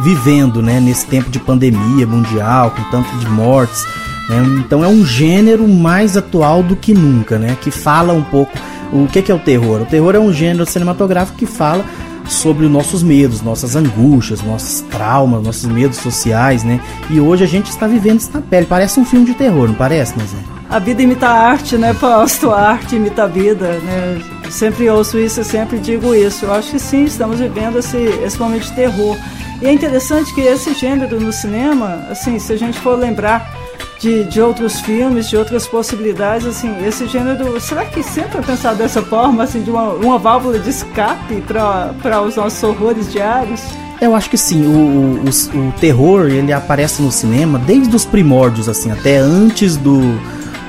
vivendo, 0.00 0.60
né, 0.60 0.78
nesse 0.78 1.06
tempo 1.06 1.30
de 1.30 1.38
pandemia 1.38 2.06
mundial, 2.06 2.70
com 2.70 2.82
tanto 2.90 3.10
de 3.16 3.26
mortes. 3.30 3.86
Né, 4.28 4.44
então 4.58 4.84
é 4.84 4.88
um 4.88 5.04
gênero 5.04 5.66
mais 5.66 6.18
atual 6.18 6.62
do 6.62 6.76
que 6.76 6.92
nunca, 6.92 7.38
né, 7.38 7.56
que 7.62 7.70
fala 7.70 8.12
um 8.12 8.22
pouco 8.22 8.52
o 8.92 9.06
que, 9.06 9.20
que 9.20 9.30
é 9.30 9.34
o 9.34 9.38
terror? 9.38 9.82
O 9.82 9.86
terror 9.86 10.14
é 10.14 10.18
um 10.18 10.32
gênero 10.32 10.64
cinematográfico 10.64 11.36
que 11.36 11.46
fala 11.46 11.84
sobre 12.28 12.66
os 12.66 12.70
nossos 12.70 13.02
medos, 13.02 13.42
nossas 13.42 13.74
angústias, 13.74 14.42
nossos 14.42 14.82
traumas, 14.82 15.42
nossos 15.42 15.64
medos 15.64 15.98
sociais, 15.98 16.62
né? 16.62 16.80
E 17.10 17.20
hoje 17.20 17.44
a 17.44 17.46
gente 17.46 17.70
está 17.70 17.86
vivendo 17.86 18.20
isso 18.20 18.30
na 18.32 18.40
pele. 18.40 18.66
Parece 18.66 19.00
um 19.00 19.04
filme 19.04 19.26
de 19.26 19.34
terror, 19.34 19.68
não 19.68 19.74
parece, 19.74 20.16
Nazé? 20.18 20.36
A 20.68 20.78
vida 20.78 21.02
imita 21.02 21.26
a 21.26 21.48
arte, 21.48 21.78
né, 21.78 21.94
Fausto? 21.94 22.50
A 22.50 22.60
arte 22.60 22.96
imita 22.96 23.24
a 23.24 23.26
vida, 23.26 23.78
né? 23.78 24.20
Sempre 24.50 24.88
ouço 24.90 25.18
isso, 25.18 25.42
sempre 25.42 25.78
digo 25.78 26.14
isso. 26.14 26.44
Eu 26.44 26.52
acho 26.52 26.72
que 26.72 26.78
sim, 26.78 27.04
estamos 27.04 27.38
vivendo 27.38 27.78
esse, 27.78 27.96
esse 27.96 28.38
momento 28.38 28.64
de 28.64 28.72
terror. 28.72 29.16
E 29.62 29.66
é 29.66 29.72
interessante 29.72 30.32
que 30.34 30.42
esse 30.42 30.74
gênero 30.74 31.18
no 31.18 31.32
cinema, 31.32 32.06
assim, 32.10 32.38
se 32.38 32.52
a 32.52 32.56
gente 32.56 32.78
for 32.78 32.98
lembrar 32.98 33.50
de, 33.98 34.24
de 34.24 34.40
outros 34.40 34.80
filmes, 34.80 35.28
de 35.28 35.36
outras 35.36 35.66
possibilidades, 35.66 36.46
assim, 36.46 36.72
esse 36.86 37.06
gênero, 37.06 37.60
será 37.60 37.84
que 37.84 38.02
sempre 38.02 38.38
é 38.38 38.42
pensado 38.42 38.78
dessa 38.78 39.02
forma, 39.02 39.42
assim, 39.42 39.62
de 39.62 39.70
uma, 39.70 39.90
uma 39.90 40.18
válvula 40.18 40.58
de 40.58 40.70
escape 40.70 41.42
para 41.42 42.22
os 42.22 42.36
nossos 42.36 42.62
horrores 42.62 43.10
diários? 43.10 43.60
Eu 44.00 44.14
acho 44.14 44.30
que 44.30 44.38
sim, 44.38 44.64
o, 44.64 45.24
o, 45.24 45.68
o 45.68 45.72
terror, 45.80 46.26
ele 46.28 46.52
aparece 46.52 47.02
no 47.02 47.10
cinema 47.10 47.58
desde 47.58 47.94
os 47.94 48.04
primórdios, 48.04 48.68
assim, 48.68 48.92
até 48.92 49.16
antes 49.16 49.76
do, 49.76 50.00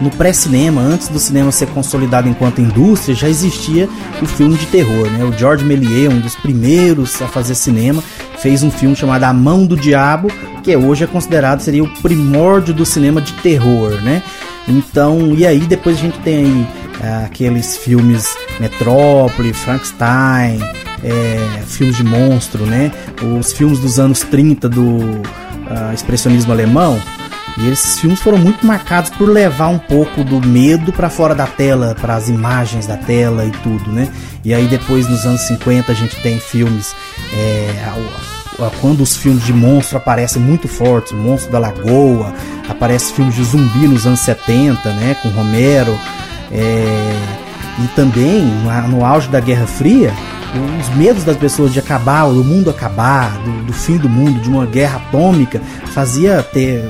no 0.01 0.09
pré-cinema, 0.09 0.81
antes 0.81 1.09
do 1.09 1.19
cinema 1.19 1.51
ser 1.51 1.67
consolidado 1.67 2.27
enquanto 2.27 2.61
indústria, 2.61 3.13
já 3.13 3.29
existia 3.29 3.87
o 4.21 4.25
filme 4.25 4.55
de 4.55 4.65
terror, 4.67 5.09
né? 5.11 5.23
O 5.23 5.37
George 5.37 5.63
Méliès, 5.63 6.11
um 6.11 6.19
dos 6.19 6.35
primeiros 6.35 7.21
a 7.21 7.27
fazer 7.27 7.55
cinema, 7.55 8.03
fez 8.41 8.63
um 8.63 8.71
filme 8.71 8.95
chamado 8.95 9.23
A 9.23 9.33
Mão 9.33 9.65
do 9.65 9.75
Diabo, 9.75 10.29
que 10.63 10.75
hoje 10.75 11.03
é 11.03 11.07
considerado 11.07 11.61
seria 11.61 11.83
o 11.83 11.89
primórdio 12.01 12.73
do 12.73 12.85
cinema 12.85 13.21
de 13.21 13.33
terror, 13.33 13.91
né? 14.01 14.23
Então, 14.67 15.33
e 15.35 15.45
aí 15.45 15.59
depois 15.59 15.97
a 15.97 15.99
gente 15.99 16.19
tem 16.19 16.45
aí 16.45 16.67
é, 17.01 17.25
aqueles 17.25 17.77
filmes 17.77 18.35
Metrópole, 18.59 19.53
Frankenstein, 19.53 20.59
é, 21.03 21.61
filmes 21.65 21.95
de 21.95 22.03
monstro, 22.03 22.65
né? 22.65 22.91
Os 23.39 23.53
filmes 23.53 23.79
dos 23.79 23.99
anos 23.99 24.21
30 24.21 24.67
do 24.67 24.81
uh, 24.81 25.93
expressionismo 25.93 26.51
alemão. 26.51 26.99
E 27.59 27.69
esses 27.69 27.99
filmes 27.99 28.21
foram 28.21 28.37
muito 28.37 28.65
marcados 28.65 29.09
por 29.09 29.27
levar 29.27 29.67
um 29.67 29.79
pouco 29.79 30.23
do 30.23 30.39
medo 30.39 30.93
para 30.93 31.09
fora 31.09 31.35
da 31.35 31.45
tela, 31.45 31.95
para 31.99 32.15
as 32.15 32.29
imagens 32.29 32.87
da 32.87 32.95
tela 32.95 33.45
e 33.45 33.51
tudo, 33.51 33.91
né? 33.91 34.07
E 34.45 34.53
aí 34.53 34.65
depois 34.67 35.09
nos 35.09 35.25
anos 35.25 35.41
50 35.41 35.91
a 35.91 35.95
gente 35.95 36.15
tem 36.21 36.39
filmes 36.39 36.95
é, 37.33 37.69
quando 38.81 39.01
os 39.01 39.15
filmes 39.15 39.45
de 39.45 39.53
monstro 39.53 39.97
aparecem 39.97 40.41
muito 40.41 40.67
fortes, 40.67 41.13
Monstro 41.13 41.51
da 41.51 41.59
Lagoa, 41.59 42.33
aparece 42.67 43.13
filmes 43.13 43.35
de 43.35 43.43
zumbi 43.43 43.87
nos 43.87 44.05
anos 44.05 44.19
70, 44.19 44.91
né, 44.93 45.15
com 45.21 45.29
Romero, 45.29 45.97
é, 46.51 47.15
e 47.81 47.87
também 47.95 48.43
no 48.89 49.05
auge 49.05 49.29
da 49.29 49.39
Guerra 49.39 49.65
Fria, 49.65 50.13
os 50.79 50.95
medos 50.95 51.23
das 51.23 51.37
pessoas 51.37 51.71
de 51.71 51.79
acabar, 51.79 52.27
do 52.27 52.43
mundo 52.43 52.69
acabar, 52.69 53.37
do, 53.39 53.65
do, 53.65 53.73
fim 53.73 53.97
do 53.97 54.09
mundo, 54.09 54.39
de 54.41 54.49
uma 54.49 54.65
guerra 54.65 54.97
atômica, 54.97 55.61
fazia 55.93 56.41
ter. 56.41 56.83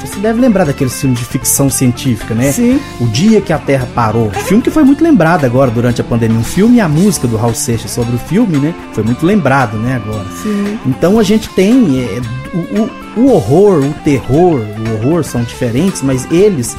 Você 0.00 0.18
deve 0.18 0.40
lembrar 0.40 0.64
daqueles 0.64 1.00
filmes 1.00 1.18
de 1.18 1.24
ficção 1.24 1.70
científica, 1.70 2.34
né? 2.34 2.52
Sim. 2.52 2.80
O 3.00 3.06
Dia 3.06 3.40
que 3.40 3.52
a 3.52 3.58
Terra 3.58 3.88
Parou. 3.94 4.30
Filme 4.30 4.62
que 4.62 4.70
foi 4.70 4.84
muito 4.84 5.02
lembrado 5.02 5.44
agora 5.44 5.70
durante 5.70 6.00
a 6.00 6.04
pandemia. 6.04 6.38
Um 6.38 6.44
filme 6.44 6.76
e 6.76 6.80
a 6.80 6.88
música 6.88 7.26
do 7.26 7.36
Raul 7.36 7.54
Seixas 7.54 7.90
sobre 7.90 8.14
o 8.14 8.18
filme, 8.18 8.58
né? 8.58 8.74
Foi 8.92 9.02
muito 9.02 9.24
lembrado, 9.24 9.76
né? 9.78 9.96
Agora. 9.96 10.26
Sim. 10.42 10.78
Então 10.86 11.18
a 11.18 11.22
gente 11.22 11.48
tem. 11.50 12.00
É, 12.00 12.20
o, 12.54 13.20
o, 13.20 13.22
o 13.22 13.32
horror, 13.32 13.82
o 13.82 13.94
terror, 14.04 14.60
o 14.60 14.94
horror 14.94 15.24
são 15.24 15.42
diferentes, 15.42 16.02
mas 16.02 16.30
eles 16.30 16.76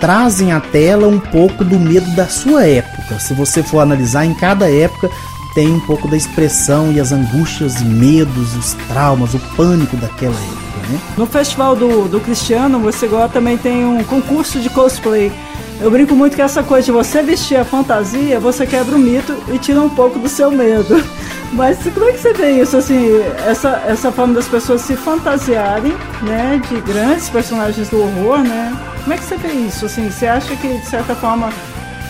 trazem 0.00 0.52
à 0.52 0.60
tela 0.60 1.08
um 1.08 1.18
pouco 1.18 1.64
do 1.64 1.78
medo 1.78 2.10
da 2.14 2.26
sua 2.26 2.64
época. 2.64 3.18
Se 3.18 3.34
você 3.34 3.62
for 3.62 3.80
analisar, 3.80 4.24
em 4.24 4.34
cada 4.34 4.70
época 4.70 5.10
tem 5.58 5.72
um 5.72 5.80
pouco 5.80 6.06
da 6.06 6.16
expressão 6.16 6.92
e 6.92 7.00
as 7.00 7.10
angústias, 7.10 7.82
medos, 7.82 8.54
os 8.54 8.74
traumas, 8.86 9.34
o 9.34 9.40
pânico 9.56 9.96
daquela 9.96 10.36
época. 10.36 10.88
Né? 10.88 11.00
No 11.16 11.26
festival 11.26 11.74
do, 11.74 12.08
do 12.08 12.20
Cristiano, 12.20 12.78
você 12.78 13.06
agora 13.06 13.28
também 13.28 13.58
tem 13.58 13.84
um 13.84 14.04
concurso 14.04 14.60
de 14.60 14.70
cosplay. 14.70 15.32
Eu 15.80 15.90
brinco 15.90 16.14
muito 16.14 16.36
que 16.36 16.42
essa 16.42 16.62
coisa 16.62 16.84
de 16.84 16.92
você 16.92 17.24
vestir 17.24 17.56
a 17.56 17.64
fantasia, 17.64 18.38
você 18.38 18.68
quebra 18.68 18.94
o 18.94 19.00
mito 19.00 19.34
e 19.52 19.58
tira 19.58 19.80
um 19.80 19.90
pouco 19.90 20.20
do 20.20 20.28
seu 20.28 20.48
medo. 20.52 21.02
Mas 21.52 21.78
como 21.92 22.08
é 22.08 22.12
que 22.12 22.20
você 22.20 22.32
vê 22.32 22.62
isso, 22.62 22.76
assim, 22.76 23.20
essa, 23.44 23.82
essa 23.84 24.12
forma 24.12 24.34
das 24.34 24.46
pessoas 24.46 24.82
se 24.82 24.94
fantasiarem, 24.94 25.92
né, 26.22 26.62
de 26.68 26.80
grandes 26.82 27.28
personagens 27.30 27.88
do 27.88 28.00
horror, 28.00 28.44
né? 28.44 28.76
Como 29.02 29.12
é 29.12 29.16
que 29.16 29.24
você 29.24 29.36
vê 29.36 29.48
isso, 29.48 29.86
assim? 29.86 30.08
Você 30.08 30.28
acha 30.28 30.54
que, 30.54 30.68
de 30.68 30.86
certa 30.86 31.16
forma, 31.16 31.50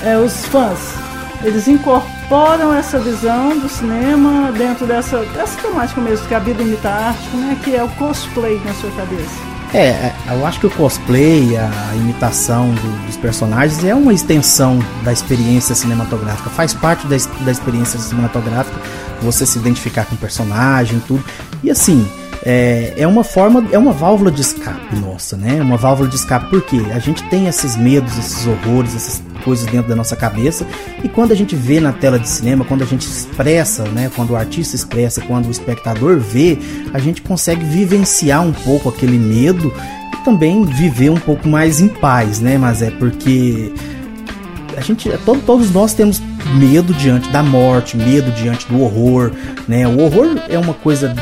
é, 0.04 0.18
os 0.18 0.44
fãs, 0.46 1.07
eles 1.42 1.68
incorporam 1.68 2.74
essa 2.74 2.98
visão 2.98 3.58
do 3.58 3.68
cinema 3.68 4.52
dentro 4.52 4.86
dessa, 4.86 5.18
dessa 5.26 5.60
temática 5.60 6.00
mesmo, 6.00 6.26
que 6.26 6.34
a 6.34 6.38
vida 6.38 6.62
imita 6.62 6.88
a 6.88 7.08
arte, 7.08 7.28
como 7.30 7.50
é 7.50 7.54
que 7.54 7.76
é 7.76 7.82
o 7.82 7.88
cosplay 7.90 8.60
na 8.64 8.74
sua 8.74 8.90
cabeça? 8.90 9.48
É, 9.72 9.88
é, 9.88 10.14
eu 10.30 10.46
acho 10.46 10.60
que 10.60 10.66
o 10.66 10.70
cosplay, 10.70 11.54
a 11.56 11.94
imitação 11.94 12.70
do, 12.70 13.06
dos 13.06 13.16
personagens 13.18 13.84
é 13.84 13.94
uma 13.94 14.14
extensão 14.14 14.78
da 15.04 15.12
experiência 15.12 15.74
cinematográfica, 15.74 16.48
faz 16.48 16.72
parte 16.72 17.06
da, 17.06 17.16
da 17.44 17.50
experiência 17.50 17.98
cinematográfica, 17.98 18.80
você 19.20 19.44
se 19.44 19.58
identificar 19.58 20.06
com 20.06 20.14
o 20.14 20.18
personagem, 20.18 21.02
tudo. 21.06 21.22
E 21.62 21.70
assim, 21.70 22.08
é, 22.50 22.94
é 22.96 23.06
uma 23.06 23.22
forma, 23.22 23.62
é 23.70 23.76
uma 23.76 23.92
válvula 23.92 24.30
de 24.30 24.40
escape 24.40 24.96
nossa, 24.96 25.36
né? 25.36 25.60
Uma 25.60 25.76
válvula 25.76 26.08
de 26.08 26.16
escape 26.16 26.48
porque 26.48 26.78
a 26.94 26.98
gente 26.98 27.22
tem 27.24 27.46
esses 27.46 27.76
medos, 27.76 28.16
esses 28.16 28.46
horrores, 28.46 28.96
essas 28.96 29.22
coisas 29.44 29.66
dentro 29.66 29.90
da 29.90 29.94
nossa 29.94 30.16
cabeça 30.16 30.66
e 31.04 31.10
quando 31.10 31.32
a 31.32 31.34
gente 31.34 31.54
vê 31.54 31.78
na 31.78 31.92
tela 31.92 32.18
de 32.18 32.26
cinema, 32.26 32.64
quando 32.64 32.80
a 32.80 32.86
gente 32.86 33.06
expressa, 33.06 33.82
né? 33.88 34.10
Quando 34.16 34.30
o 34.30 34.36
artista 34.36 34.74
expressa, 34.74 35.20
quando 35.20 35.44
o 35.48 35.50
espectador 35.50 36.18
vê, 36.18 36.56
a 36.94 36.98
gente 36.98 37.20
consegue 37.20 37.62
vivenciar 37.66 38.42
um 38.42 38.52
pouco 38.52 38.88
aquele 38.88 39.18
medo 39.18 39.70
também 40.24 40.64
viver 40.64 41.10
um 41.10 41.20
pouco 41.20 41.46
mais 41.46 41.82
em 41.82 41.88
paz, 41.88 42.40
né? 42.40 42.56
Mas 42.56 42.80
é 42.80 42.90
porque 42.90 43.70
a 44.74 44.80
gente, 44.80 45.10
todo, 45.26 45.42
todos 45.42 45.70
nós 45.70 45.92
temos 45.92 46.18
medo 46.58 46.94
diante 46.94 47.28
da 47.28 47.42
morte, 47.42 47.94
medo 47.94 48.30
diante 48.32 48.66
do 48.68 48.80
horror, 48.80 49.32
né? 49.68 49.86
O 49.86 50.00
horror 50.00 50.38
é 50.48 50.58
uma 50.58 50.72
coisa 50.72 51.14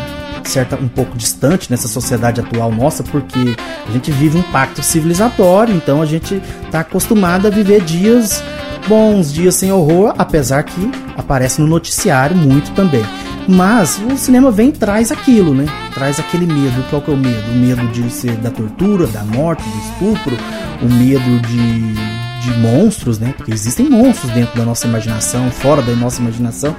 certa 0.48 0.76
um 0.76 0.88
pouco 0.88 1.16
distante 1.16 1.70
nessa 1.70 1.88
sociedade 1.88 2.40
atual 2.40 2.72
nossa, 2.72 3.02
porque 3.02 3.56
a 3.86 3.90
gente 3.92 4.10
vive 4.10 4.38
um 4.38 4.42
pacto 4.42 4.82
civilizatório, 4.82 5.74
então 5.74 6.00
a 6.02 6.06
gente 6.06 6.40
está 6.64 6.80
acostumado 6.80 7.46
a 7.46 7.50
viver 7.50 7.82
dias 7.82 8.42
bons, 8.88 9.32
dias 9.32 9.54
sem 9.54 9.72
horror, 9.72 10.14
apesar 10.16 10.62
que 10.62 10.90
aparece 11.16 11.60
no 11.60 11.66
noticiário 11.66 12.36
muito 12.36 12.70
também. 12.72 13.04
Mas 13.48 14.00
o 14.10 14.16
cinema 14.16 14.50
vem 14.50 14.70
e 14.70 14.72
traz 14.72 15.12
aquilo, 15.12 15.54
né? 15.54 15.66
Traz 15.94 16.18
aquele 16.18 16.46
medo. 16.46 16.84
Qual 16.90 17.00
que 17.00 17.10
é 17.10 17.14
o 17.14 17.16
medo? 17.16 17.52
O 17.52 17.54
medo 17.54 17.86
de 17.88 18.10
ser 18.10 18.36
da 18.36 18.50
tortura, 18.50 19.06
da 19.06 19.22
morte, 19.22 19.62
do 19.62 19.78
estupro, 19.78 20.36
o 20.82 20.92
medo 20.92 21.40
de, 21.46 21.94
de 22.40 22.58
monstros, 22.58 23.20
né? 23.20 23.32
Porque 23.36 23.52
existem 23.52 23.88
monstros 23.88 24.32
dentro 24.32 24.56
da 24.58 24.64
nossa 24.64 24.86
imaginação, 24.86 25.48
fora 25.50 25.80
da 25.80 25.94
nossa 25.94 26.20
imaginação 26.20 26.74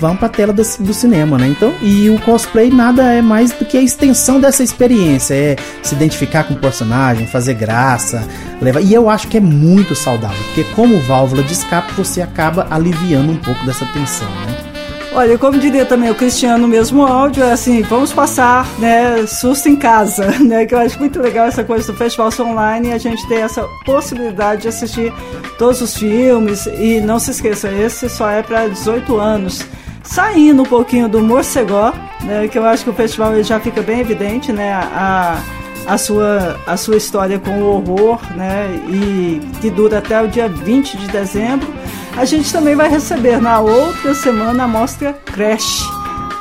vão 0.00 0.16
para 0.16 0.26
a 0.26 0.30
tela 0.30 0.52
do, 0.52 0.62
do, 0.62 0.94
cinema, 0.94 1.36
né? 1.36 1.48
Então, 1.48 1.74
e 1.82 2.08
o 2.08 2.18
cosplay 2.22 2.70
nada 2.70 3.02
é 3.12 3.20
mais 3.20 3.52
do 3.52 3.64
que 3.66 3.76
a 3.76 3.82
extensão 3.82 4.40
dessa 4.40 4.62
experiência, 4.64 5.34
é 5.34 5.56
se 5.82 5.94
identificar 5.94 6.44
com 6.44 6.54
o 6.54 6.58
personagem, 6.58 7.26
fazer 7.26 7.54
graça, 7.54 8.26
levar. 8.60 8.80
E 8.80 8.94
eu 8.94 9.10
acho 9.10 9.28
que 9.28 9.36
é 9.36 9.40
muito 9.40 9.94
saudável, 9.94 10.42
porque 10.46 10.64
como 10.74 10.98
válvula 11.00 11.42
de 11.42 11.52
escape 11.52 11.92
você 11.92 12.22
acaba 12.22 12.66
aliviando 12.70 13.30
um 13.30 13.36
pouco 13.36 13.64
dessa 13.66 13.84
tensão, 13.86 14.28
né? 14.46 14.70
Olha, 15.12 15.36
como 15.36 15.58
diria 15.58 15.84
também 15.84 16.08
o 16.08 16.14
Cristiano 16.14 16.58
no 16.58 16.68
mesmo 16.68 17.04
áudio, 17.04 17.42
é 17.42 17.50
assim, 17.50 17.82
vamos 17.82 18.12
passar, 18.12 18.64
né, 18.78 19.26
susto 19.26 19.68
em 19.68 19.74
casa, 19.74 20.30
né, 20.38 20.64
que 20.64 20.72
eu 20.72 20.78
acho 20.78 21.00
muito 21.00 21.20
legal 21.20 21.46
essa 21.46 21.64
coisa 21.64 21.90
do 21.90 21.98
festival 21.98 22.30
online 22.38 22.92
a 22.92 22.98
gente 22.98 23.26
ter 23.26 23.40
essa 23.40 23.64
possibilidade 23.84 24.62
de 24.62 24.68
assistir 24.68 25.12
todos 25.58 25.80
os 25.80 25.96
filmes 25.96 26.66
e 26.66 27.00
não 27.00 27.18
se 27.18 27.32
esqueça, 27.32 27.68
esse 27.72 28.08
só 28.08 28.30
é 28.30 28.40
para 28.40 28.68
18 28.68 29.18
anos 29.18 29.66
saindo 30.02 30.62
um 30.62 30.66
pouquinho 30.66 31.08
do 31.08 31.20
morcegó, 31.20 31.92
né, 32.22 32.48
que 32.48 32.58
eu 32.58 32.64
acho 32.64 32.84
que 32.84 32.90
o 32.90 32.94
festival 32.94 33.42
já 33.42 33.60
fica 33.60 33.82
bem 33.82 34.00
evidente, 34.00 34.52
né, 34.52 34.72
a, 34.72 35.40
a, 35.86 35.98
sua, 35.98 36.58
a 36.66 36.76
sua 36.76 36.96
história 36.96 37.38
com 37.38 37.50
o 37.50 37.76
horror, 37.76 38.20
né, 38.34 38.68
e 38.88 39.40
que 39.60 39.70
dura 39.70 39.98
até 39.98 40.22
o 40.22 40.28
dia 40.28 40.48
20 40.48 40.96
de 40.96 41.08
dezembro. 41.08 41.68
A 42.16 42.24
gente 42.24 42.52
também 42.52 42.74
vai 42.74 42.88
receber 42.88 43.40
na 43.40 43.60
outra 43.60 44.14
semana 44.14 44.64
a 44.64 44.68
mostra 44.68 45.12
Crash, 45.12 45.82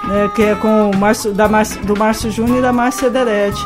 né, 0.08 0.30
que 0.36 0.44
é 0.44 0.56
com 0.56 0.92
o 0.92 0.98
Márcio, 0.98 1.32
da 1.32 1.48
Márcio, 1.48 1.82
do 1.86 1.98
Márcio 1.98 2.32
Júnior 2.32 2.60
e 2.60 2.62
da 2.62 2.74
Márcia 2.74 3.10
Derede. 3.10 3.62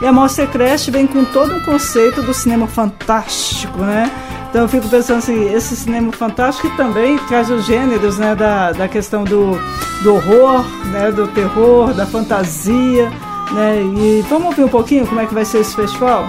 E 0.00 0.06
a 0.06 0.12
mostra 0.12 0.46
Crash 0.46 0.88
vem 0.88 1.06
com 1.06 1.24
todo 1.24 1.54
um 1.54 1.60
conceito 1.60 2.20
do 2.20 2.34
cinema 2.34 2.66
fantástico, 2.66 3.78
né? 3.78 4.10
Então 4.54 4.62
eu 4.62 4.68
fico 4.68 4.88
pensando 4.88 5.18
assim, 5.18 5.52
esse 5.52 5.74
cinema 5.74 6.12
fantástico 6.12 6.70
também 6.76 7.18
traz 7.26 7.50
os 7.50 7.66
gêneros, 7.66 8.18
né, 8.18 8.36
da, 8.36 8.70
da 8.70 8.86
questão 8.86 9.24
do, 9.24 9.58
do 10.04 10.14
horror, 10.14 10.64
né, 10.92 11.10
do 11.10 11.26
terror, 11.26 11.92
da 11.92 12.06
fantasia, 12.06 13.10
né, 13.50 13.82
e 13.82 14.24
vamos 14.30 14.46
ouvir 14.50 14.62
um 14.62 14.68
pouquinho 14.68 15.08
como 15.08 15.20
é 15.20 15.26
que 15.26 15.34
vai 15.34 15.44
ser 15.44 15.58
esse 15.58 15.74
festival? 15.74 16.24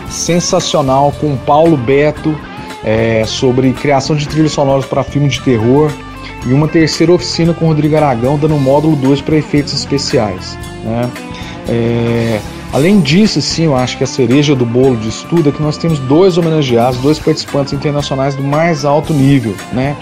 sensacional 0.10 1.14
com 1.20 1.34
o 1.34 1.38
Paulo 1.38 1.78
Beto 1.78 2.38
é, 2.84 3.24
sobre 3.26 3.72
criação 3.74 4.16
de 4.16 4.28
trilhas 4.28 4.52
sonoras 4.52 4.86
para 4.86 5.04
filmes 5.04 5.34
de 5.34 5.42
terror. 5.42 5.92
E 6.46 6.54
uma 6.54 6.68
terceira 6.68 7.14
oficina 7.14 7.54
com 7.54 7.66
o 7.66 7.68
Rodrigo 7.68 7.96
Aragão, 7.96 8.38
dando 8.38 8.58
módulo 8.58 8.96
2 8.96 9.22
para 9.22 9.36
efeitos 9.38 9.74
especiais. 9.74 10.58
Né? 10.84 11.10
É, 11.70 12.40
além 12.74 13.00
disso, 13.00 13.40
sim, 13.42 13.66
eu 13.66 13.76
acho 13.76 13.96
que 13.96 14.04
a 14.04 14.08
cereja 14.08 14.56
do 14.56 14.66
bolo 14.66 14.98
de 14.98 15.10
estudo 15.10 15.50
é 15.50 15.52
que 15.52 15.62
nós 15.62 15.78
temos 15.78 16.00
dois 16.00 16.40
homenageados, 16.40 17.00
dois 17.00 17.20
participantes 17.20 17.74
internacionais 17.74 18.36
do 18.36 18.44
mais 18.44 18.86
alto 18.86 19.14
nível. 19.14 19.56
Né? 19.72 19.96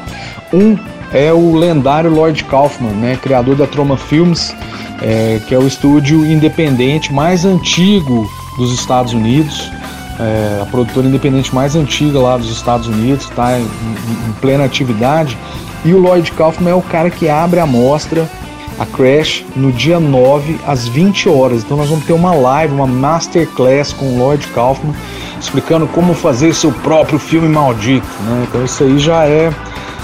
Um 0.53 0.77
é 1.11 1.33
o 1.33 1.55
lendário 1.55 2.11
Lloyd 2.11 2.43
Kaufman, 2.43 2.91
né, 2.91 3.17
criador 3.21 3.55
da 3.55 3.65
Troma 3.65 3.97
Films, 3.97 4.55
é, 5.01 5.39
que 5.47 5.55
é 5.55 5.57
o 5.57 5.67
estúdio 5.67 6.25
independente 6.25 7.13
mais 7.13 7.45
antigo 7.45 8.29
dos 8.57 8.73
Estados 8.73 9.13
Unidos, 9.13 9.71
é, 10.19 10.59
a 10.61 10.65
produtora 10.65 11.07
independente 11.07 11.55
mais 11.55 11.75
antiga 11.75 12.19
lá 12.19 12.37
dos 12.37 12.51
Estados 12.51 12.87
Unidos, 12.87 13.25
está 13.25 13.57
em, 13.57 13.63
em, 13.63 14.31
plena 14.41 14.65
atividade. 14.65 15.37
E 15.85 15.93
o 15.93 15.97
Lloyd 15.97 16.29
Kaufman 16.33 16.71
é 16.71 16.75
o 16.75 16.81
cara 16.81 17.09
que 17.09 17.29
abre 17.29 17.61
a 17.61 17.65
mostra, 17.65 18.29
a 18.77 18.85
Crash, 18.85 19.45
no 19.55 19.71
dia 19.71 19.97
9 19.97 20.59
às 20.67 20.87
20 20.87 21.29
horas. 21.29 21.63
Então 21.63 21.77
nós 21.77 21.89
vamos 21.89 22.05
ter 22.05 22.11
uma 22.11 22.33
live, 22.33 22.73
uma 22.73 22.85
masterclass 22.85 23.93
com 23.93 24.05
o 24.05 24.17
Lloyd 24.17 24.45
Kaufman, 24.47 24.93
explicando 25.39 25.87
como 25.87 26.13
fazer 26.13 26.53
seu 26.53 26.71
próprio 26.71 27.17
filme 27.17 27.47
maldito. 27.47 28.07
Né? 28.23 28.45
Então 28.47 28.63
isso 28.63 28.83
aí 28.83 28.99
já 28.99 29.25
é 29.25 29.53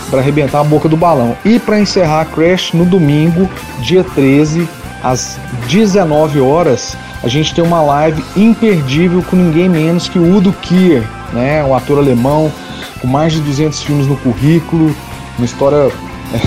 para 0.10 0.20
arrebentar 0.20 0.62
a 0.62 0.64
boca 0.64 0.88
do 0.88 0.98
balão. 0.98 1.36
E 1.44 1.60
para 1.60 1.80
encerrar 1.80 2.26
Crash 2.26 2.74
no 2.74 2.86
domingo, 2.86 3.50
dia 3.80 4.04
13, 4.04 4.68
às 5.04 5.38
19 5.68 6.40
horas, 6.40 6.96
a 7.24 7.28
gente 7.28 7.54
tem 7.54 7.64
uma 7.64 7.82
live 7.82 8.24
imperdível 8.36 9.24
com 9.24 9.36
ninguém 9.36 9.70
menos 9.70 10.08
que 10.08 10.20
Udo 10.20 10.54
Kier, 10.54 11.04
né, 11.34 11.64
um 11.64 11.76
ator 11.76 11.98
alemão 11.98 12.52
com 13.02 13.08
mais 13.08 13.34
de 13.34 13.42
200 13.42 13.82
filmes 13.84 14.08
no 14.08 14.16
currículo, 14.18 14.96
uma 15.38 15.46
história 15.46 15.92
é, 16.34 16.40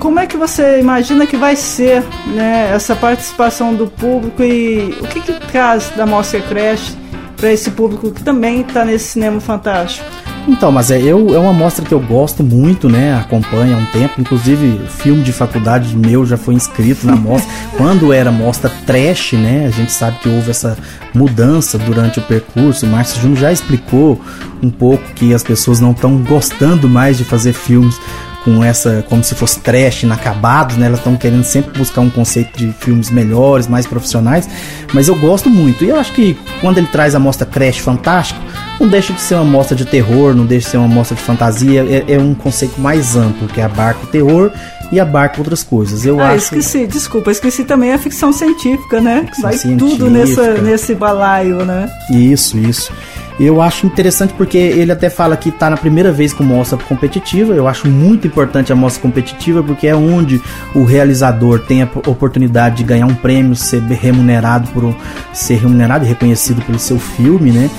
como 0.00 0.18
é 0.18 0.26
que 0.26 0.36
você 0.36 0.80
imagina 0.80 1.26
que 1.26 1.36
vai 1.36 1.54
ser 1.54 2.02
né, 2.26 2.72
essa 2.74 2.96
participação 2.96 3.74
do 3.74 3.86
público 3.86 4.42
e 4.42 4.96
o 5.00 5.06
que, 5.06 5.20
que 5.20 5.32
traz 5.52 5.92
da 5.94 6.06
Mostra 6.06 6.40
Crash 6.40 6.96
para 7.36 7.52
esse 7.52 7.70
público 7.70 8.10
que 8.10 8.22
também 8.22 8.62
está 8.62 8.84
nesse 8.84 9.08
cinema 9.08 9.40
fantástico? 9.40 10.08
Então, 10.48 10.72
mas 10.72 10.90
é, 10.90 11.00
eu, 11.00 11.34
é 11.34 11.38
uma 11.38 11.52
mostra 11.52 11.84
que 11.84 11.92
eu 11.92 12.00
gosto 12.00 12.42
muito, 12.42 12.88
né? 12.88 13.14
Acompanho 13.14 13.76
há 13.76 13.78
um 13.78 13.84
tempo. 13.86 14.18
Inclusive, 14.18 14.80
filme 14.88 15.22
de 15.22 15.32
faculdade 15.32 15.94
meu 15.94 16.24
já 16.24 16.38
foi 16.38 16.54
inscrito 16.54 17.06
na 17.06 17.14
mostra. 17.14 17.52
Quando 17.76 18.10
era 18.10 18.32
mostra 18.32 18.70
trash, 18.86 19.34
né? 19.34 19.66
A 19.66 19.70
gente 19.70 19.92
sabe 19.92 20.18
que 20.18 20.28
houve 20.30 20.50
essa 20.50 20.78
mudança 21.14 21.76
durante 21.76 22.18
o 22.18 22.22
percurso. 22.22 22.86
O 22.86 22.88
Márcio 22.88 23.20
Júnior 23.20 23.38
já 23.38 23.52
explicou 23.52 24.18
um 24.62 24.70
pouco 24.70 25.04
que 25.14 25.34
as 25.34 25.42
pessoas 25.42 25.78
não 25.78 25.90
estão 25.90 26.16
gostando 26.16 26.88
mais 26.88 27.18
de 27.18 27.24
fazer 27.24 27.52
filmes 27.52 28.00
com 28.44 28.62
essa, 28.64 29.04
como 29.08 29.22
se 29.22 29.34
fosse 29.34 29.60
trash, 29.60 30.02
inacabados, 30.02 30.76
né? 30.76 30.86
Elas 30.86 30.98
estão 30.98 31.16
querendo 31.16 31.44
sempre 31.44 31.76
buscar 31.78 32.00
um 32.00 32.10
conceito 32.10 32.56
de 32.56 32.72
filmes 32.72 33.10
melhores, 33.10 33.66
mais 33.66 33.86
profissionais, 33.86 34.48
mas 34.92 35.08
eu 35.08 35.16
gosto 35.16 35.50
muito. 35.50 35.84
E 35.84 35.88
eu 35.88 35.96
acho 35.96 36.12
que 36.12 36.36
quando 36.60 36.78
ele 36.78 36.86
traz 36.86 37.14
a 37.14 37.18
mostra 37.18 37.46
Crash 37.46 37.78
Fantástico, 37.78 38.40
não 38.80 38.88
deixa 38.88 39.12
de 39.12 39.20
ser 39.20 39.34
uma 39.34 39.44
mostra 39.44 39.76
de 39.76 39.84
terror, 39.84 40.34
não 40.34 40.46
deixa 40.46 40.66
de 40.66 40.70
ser 40.72 40.76
uma 40.78 40.88
mostra 40.88 41.16
de 41.16 41.22
fantasia, 41.22 41.84
é, 41.88 42.14
é 42.14 42.18
um 42.18 42.34
conceito 42.34 42.80
mais 42.80 43.16
amplo, 43.16 43.46
que 43.48 43.60
abarca 43.60 44.04
o 44.04 44.06
terror 44.06 44.50
e 44.90 44.98
abarca 44.98 45.38
outras 45.38 45.62
coisas. 45.62 46.04
Eu 46.04 46.20
ah, 46.20 46.30
acho... 46.30 46.44
esqueci, 46.44 46.86
desculpa, 46.86 47.30
esqueci 47.30 47.64
também 47.64 47.92
a 47.92 47.98
ficção 47.98 48.32
científica, 48.32 49.00
né? 49.00 49.24
Ficção 49.26 49.42
Vai 49.42 49.56
científica. 49.56 49.90
tudo 49.90 50.10
nessa, 50.10 50.54
nesse 50.54 50.94
balaio, 50.94 51.64
né? 51.64 51.88
Isso, 52.10 52.58
isso. 52.58 52.92
Eu 53.40 53.62
acho 53.62 53.86
interessante 53.86 54.34
porque 54.34 54.58
ele 54.58 54.92
até 54.92 55.08
fala 55.08 55.34
que 55.34 55.48
está 55.48 55.70
na 55.70 55.76
primeira 55.78 56.12
vez 56.12 56.30
com 56.30 56.44
mostra 56.44 56.76
competitiva. 56.76 57.54
Eu 57.54 57.66
acho 57.66 57.88
muito 57.88 58.26
importante 58.26 58.70
a 58.70 58.76
mostra 58.76 59.00
competitiva 59.00 59.62
porque 59.62 59.86
é 59.86 59.96
onde 59.96 60.38
o 60.74 60.84
realizador 60.84 61.58
tem 61.60 61.82
a 61.82 61.88
oportunidade 62.06 62.76
de 62.76 62.84
ganhar 62.84 63.06
um 63.06 63.14
prêmio, 63.14 63.56
ser 63.56 63.80
remunerado 63.80 64.68
por 64.72 64.94
ser 65.32 65.54
remunerado 65.54 66.04
e 66.04 66.08
reconhecido 66.08 66.60
pelo 66.66 66.78
seu 66.78 66.98
filme, 66.98 67.50
né? 67.50 67.70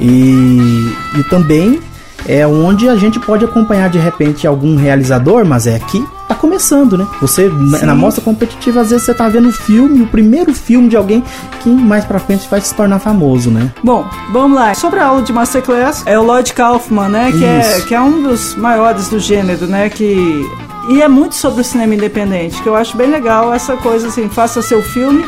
E, 0.00 1.18
e 1.18 1.22
também 1.28 1.78
é 2.26 2.46
onde 2.46 2.88
a 2.88 2.96
gente 2.96 3.18
pode 3.18 3.44
acompanhar 3.44 3.88
de 3.88 3.98
repente 3.98 4.46
algum 4.46 4.76
realizador, 4.76 5.44
mas 5.44 5.66
é 5.66 5.76
aqui 5.76 6.04
tá 6.30 6.34
começando, 6.36 6.96
né? 6.96 7.06
Você 7.20 7.50
Sim. 7.50 7.86
na 7.86 7.94
mostra 7.94 8.22
competitiva 8.22 8.80
às 8.80 8.90
vezes 8.90 9.04
você 9.04 9.12
tá 9.12 9.28
vendo 9.28 9.48
o 9.48 9.52
filme, 9.52 10.00
o 10.00 10.06
primeiro 10.06 10.54
filme 10.54 10.88
de 10.88 10.96
alguém 10.96 11.24
que 11.60 11.68
mais 11.68 12.04
para 12.04 12.20
frente 12.20 12.48
vai 12.48 12.60
se 12.60 12.72
tornar 12.72 13.00
famoso, 13.00 13.50
né? 13.50 13.72
Bom, 13.82 14.08
vamos 14.32 14.56
lá. 14.56 14.72
Sobre 14.74 15.00
a 15.00 15.06
aula 15.06 15.22
de 15.22 15.32
masterclass, 15.32 16.04
é 16.06 16.16
o 16.16 16.22
Lloyd 16.22 16.52
Kaufman, 16.54 17.08
né, 17.08 17.32
que 17.32 17.44
é, 17.44 17.80
que 17.88 17.94
é 17.94 18.00
um 18.00 18.22
dos 18.22 18.54
maiores 18.54 19.08
do 19.08 19.18
gênero, 19.18 19.66
né, 19.66 19.88
que 19.88 20.48
e 20.88 21.02
é 21.02 21.08
muito 21.08 21.34
sobre 21.34 21.60
o 21.60 21.64
cinema 21.64 21.94
independente, 21.94 22.62
que 22.62 22.68
eu 22.68 22.74
acho 22.74 22.96
bem 22.96 23.10
legal 23.10 23.52
essa 23.52 23.76
coisa 23.76 24.08
assim, 24.08 24.28
faça 24.28 24.62
seu 24.62 24.82
filme, 24.82 25.24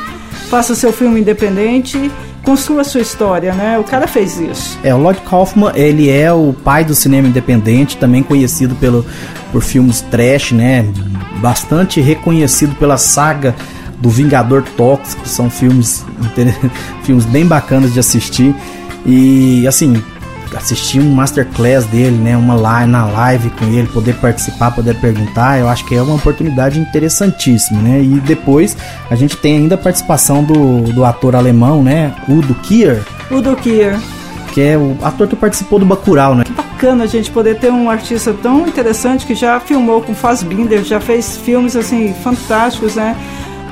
faça 0.49 0.75
seu 0.75 0.93
filme 0.93 1.21
independente 1.21 2.11
construa 2.45 2.85
sua 2.85 3.01
história, 3.01 3.53
né? 3.55 3.79
O 3.79 3.85
cara 3.85 4.07
fez 4.07 4.39
isso. 4.39 4.79
É, 4.83 4.95
o 4.95 4.99
Lloyd 4.99 5.21
Kaufman, 5.23 5.73
ele 5.75 6.11
é 6.11 6.33
o 6.33 6.53
pai 6.53 6.85
do 6.85 6.95
cinema 6.95 7.29
independente, 7.29 7.97
também 7.97 8.23
conhecido 8.23 8.75
pelo, 8.75 9.07
por 9.51 9.63
filmes 9.63 10.01
trash, 10.01 10.53
né? 10.53 10.87
Bastante 11.41 12.01
reconhecido 12.01 12.75
pela 12.77 12.97
saga 12.97 13.55
do 13.99 14.11
Vingador 14.11 14.65
Tóxico, 14.77 15.27
são 15.29 15.49
filmes, 15.49 16.05
filmes 17.05 17.25
bem 17.25 17.47
bacanas 17.47 17.93
de 17.93 18.01
assistir. 18.01 18.55
E 19.07 19.67
assim, 19.67 20.03
assistir 20.57 21.01
um 21.01 21.15
masterclass 21.15 21.85
dele, 21.87 22.17
né, 22.17 22.37
uma 22.37 22.55
live 22.55 22.91
na 22.91 23.07
live 23.07 23.51
com 23.51 23.65
ele, 23.67 23.89
poder 23.89 24.15
participar, 24.17 24.71
poder 24.71 24.95
perguntar, 25.01 25.59
eu 25.59 25.69
acho 25.69 25.85
que 25.87 25.95
é 25.95 26.03
uma 26.03 26.15
oportunidade 26.15 26.79
interessantíssima, 26.79 27.81
né? 27.81 28.03
E 28.03 28.21
depois 28.21 28.77
a 29.11 29.15
gente 29.15 29.37
tem 29.37 29.59
ainda 29.59 29.75
a 29.75 29.79
participação 29.79 30.45
do, 30.45 30.83
do 30.93 31.05
ator 31.05 31.35
alemão, 31.35 31.83
né, 31.83 32.15
Udo 32.29 32.55
Kier. 32.57 33.03
Udo 33.31 33.57
Kier. 33.57 33.99
Que 34.53 34.61
é 34.61 34.77
o 34.77 34.99
ator 35.03 35.27
que 35.27 35.35
participou 35.35 35.79
do 35.79 35.87
Bacurau, 35.87 36.35
né? 36.35 36.45
Que 36.45 36.53
bacana 36.53 37.05
a 37.05 37.07
gente 37.07 37.31
poder 37.31 37.59
ter 37.59 37.73
um 37.73 37.89
artista 37.89 38.35
tão 38.35 38.67
interessante 38.69 39.25
que 39.25 39.35
já 39.35 39.59
filmou 39.59 40.03
com 40.03 40.15
Fassbinder, 40.15 40.85
já 40.85 41.01
fez 41.01 41.39
filmes 41.39 41.75
assim 41.75 42.13
fantásticos, 42.23 42.97
né? 42.97 43.17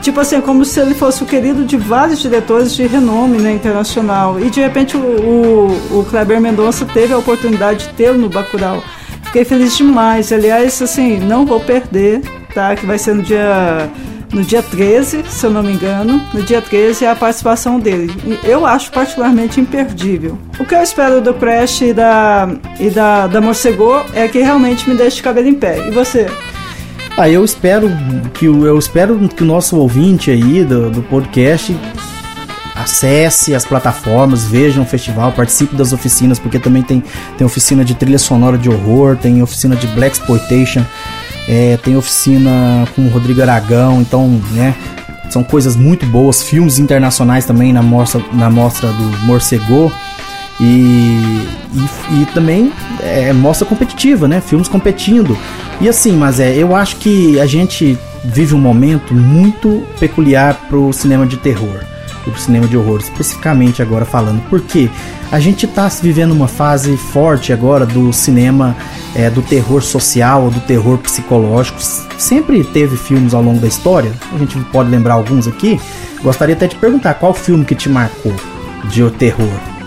Tipo 0.01 0.21
assim, 0.21 0.41
como 0.41 0.65
se 0.65 0.81
ele 0.81 0.95
fosse 0.95 1.23
o 1.23 1.27
querido 1.27 1.65
de 1.65 1.77
vários 1.77 2.21
diretores 2.21 2.75
de 2.75 2.87
renome 2.87 3.39
né, 3.39 3.53
internacional. 3.53 4.41
E 4.41 4.51
de 4.51 4.61
repente 4.61 4.97
o, 4.97 5.01
o, 5.01 6.01
o 6.01 6.05
Kleber 6.05 6.41
Mendonça 6.41 6.85
teve 6.85 7.13
a 7.13 7.19
oportunidade 7.19 7.89
de 7.89 7.95
tê-lo 7.95 8.19
no 8.19 8.29
Bacurau. 8.29 8.83
Fiquei 9.25 9.45
feliz 9.45 9.77
demais. 9.77 10.33
Aliás, 10.33 10.81
assim, 10.83 11.19
não 11.19 11.47
vou 11.47 11.61
perder, 11.61 12.21
tá? 12.55 12.75
Que 12.75 12.85
vai 12.87 12.99
ser 12.99 13.15
no 13.15 13.23
dia 13.23 13.89
no 14.33 14.45
dia 14.45 14.63
13, 14.63 15.25
se 15.29 15.45
eu 15.45 15.51
não 15.51 15.63
me 15.63 15.73
engano. 15.73 16.21
No 16.33 16.43
dia 16.43 16.63
13 16.63 17.05
é 17.05 17.11
a 17.11 17.17
participação 17.17 17.79
dele. 17.79 18.13
Eu 18.45 18.65
acho 18.65 18.91
particularmente 18.91 19.61
imperdível. 19.61 20.39
O 20.59 20.65
que 20.65 20.75
eu 20.75 20.83
espero 20.83 21.21
do 21.21 21.35
Crash 21.35 21.83
e 21.83 21.93
da, 21.93 22.49
e 22.79 22.91
da, 22.91 23.27
da 23.27 23.41
Morcegô 23.41 24.01
é 24.15 24.29
que 24.29 24.39
realmente 24.39 24.89
me 24.89 24.97
deixe 24.97 25.23
cabelo 25.23 25.49
em 25.49 25.55
pé. 25.55 25.89
E 25.89 25.91
você? 25.91 26.27
Ah, 27.17 27.29
eu 27.29 27.45
espero 27.45 27.91
que 28.33 28.49
o, 28.49 28.67
eu 28.67 28.79
espero 28.79 29.29
que 29.29 29.43
o 29.43 29.47
nosso 29.47 29.77
ouvinte 29.77 30.31
aí 30.31 30.65
do, 30.65 30.91
do 30.91 31.03
podcast 31.03 31.77
acesse 32.75 33.55
as 33.55 33.65
plataformas, 33.65 34.45
veja 34.45 34.81
o 34.81 34.87
festival, 34.87 35.33
participe 35.33 35.77
das 35.77 35.93
oficinas, 35.93 36.39
porque 36.39 36.59
também 36.59 36.83
tem, 36.83 37.03
tem 37.37 37.47
oficina 37.47 37.85
de 37.85 37.95
trilha 37.95 38.19
sonora 38.19 38.57
de 38.57 38.71
horror, 38.71 39.17
tem 39.17 39.43
oficina 39.43 39.77
de 39.77 39.87
Black 39.89 40.17
Exploitation, 40.17 40.83
é, 41.47 41.77
tem 41.79 41.97
oficina 41.97 42.89
com 42.97 43.03
o 43.03 43.09
Rodrigo 43.09 43.43
Aragão, 43.43 44.01
então, 44.01 44.41
né, 44.53 44.75
são 45.29 45.45
coisas 45.45 45.77
muito 45.77 46.07
boas, 46.07 46.43
filmes 46.43 46.79
internacionais 46.79 47.45
também 47.45 47.73
na 47.73 47.83
mostra, 47.83 48.23
na 48.33 48.51
mostra 48.51 48.89
do 48.89 49.27
Morcego. 49.27 49.93
E, 50.61 51.47
e, 51.73 52.23
e, 52.23 52.27
também 52.35 52.71
é, 53.01 53.33
mostra 53.33 53.67
competitiva, 53.67 54.29
né? 54.29 54.41
Filmes 54.41 54.69
competindo. 54.69 55.37
E 55.81 55.89
assim, 55.89 56.13
mas 56.17 56.39
é, 56.39 56.55
eu 56.55 56.77
acho 56.77 56.97
que 56.97 57.41
a 57.41 57.47
gente 57.47 57.99
vive 58.23 58.55
um 58.55 58.61
momento 58.61 59.15
muito 59.15 59.83
peculiar 59.99 60.55
pro 60.69 60.93
cinema 60.93 61.27
de 61.27 61.39
terror 61.39 61.81
pro 62.25 62.39
cinema 62.39 62.67
de 62.67 62.77
horror, 62.77 63.01
especificamente 63.01 63.81
agora 63.81 64.05
falando, 64.05 64.43
porque 64.49 64.91
a 65.31 65.41
gente 65.41 65.67
está 65.67 65.89
vivendo 65.89 66.33
uma 66.33 66.49
fase 66.49 66.97
forte 66.97 67.53
agora 67.53 67.87
do 67.87 68.13
cinema 68.13 68.77
é, 69.15 69.31
do 69.31 69.43
terror 69.43 69.83
social, 69.83 70.51
do 70.51 70.61
terror 70.61 70.99
psicológico. 70.99 71.79
Sempre 72.19 72.63
teve 72.65 72.97
filmes 72.97 73.33
ao 73.33 73.43
longo 73.43 73.61
da 73.61 73.67
história, 73.67 74.13
a 74.33 74.39
gente 74.39 74.59
pode 74.73 74.91
lembrar 74.91 75.15
alguns 75.15 75.47
aqui. 75.47 75.81
Gostaria 76.23 76.55
até 76.55 76.67
de 76.67 76.77
perguntar 76.77 77.15
qual 77.15 77.33
filme 77.33 77.65
que 77.65 77.75
te 77.75 77.89
marcou 77.89 78.35
de 78.85 79.09
terror. 79.13 79.80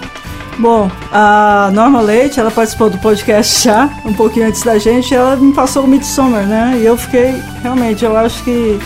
Bom, 0.59 0.89
a 1.11 1.71
Norma 1.73 1.99
Leite, 1.99 2.39
ela 2.39 2.51
participou 2.51 2.89
do 2.89 2.97
podcast 2.99 3.63
já, 3.63 3.89
um 4.05 4.13
pouquinho 4.13 4.47
antes 4.47 4.61
da 4.61 4.77
gente, 4.77 5.13
ela 5.13 5.35
me 5.35 5.51
passou 5.51 5.83
o 5.83 5.87
Midsommar, 5.87 6.45
né? 6.45 6.77
E 6.79 6.85
eu 6.85 6.95
fiquei, 6.95 7.41
realmente, 7.61 8.05
eu 8.05 8.15
acho 8.15 8.43
que 8.43 8.79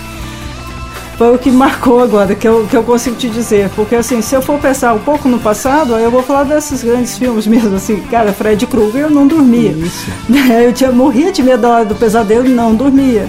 foi 1.18 1.34
o 1.34 1.38
que 1.40 1.50
marcou 1.50 2.00
agora, 2.00 2.36
que 2.36 2.48
eu, 2.48 2.68
que 2.68 2.78
eu 2.78 2.84
consigo 2.84 3.16
te 3.16 3.28
dizer. 3.28 3.70
Porque, 3.76 3.96
assim, 3.96 4.22
se 4.22 4.36
eu 4.36 4.42
for 4.42 4.60
pensar 4.60 4.94
um 4.94 5.00
pouco 5.00 5.28
no 5.28 5.40
passado, 5.40 5.96
aí 5.96 6.04
eu 6.04 6.12
vou 6.12 6.22
falar 6.22 6.44
desses 6.44 6.84
grandes 6.84 7.18
filmes 7.18 7.48
mesmo, 7.48 7.76
assim, 7.76 8.00
cara, 8.02 8.32
Fred 8.32 8.66
Krueger, 8.68 9.02
eu 9.04 9.10
não 9.10 9.28
dormia. 9.28 9.72
Isso. 9.72 10.06
Eu 10.64 10.72
tinha, 10.72 10.92
morria 10.92 11.32
de 11.32 11.42
medo 11.42 11.62
da 11.62 11.70
hora 11.70 11.86
do 11.86 11.96
pesadelo 11.96 12.46
e 12.46 12.50
não 12.50 12.76
dormia. 12.76 13.28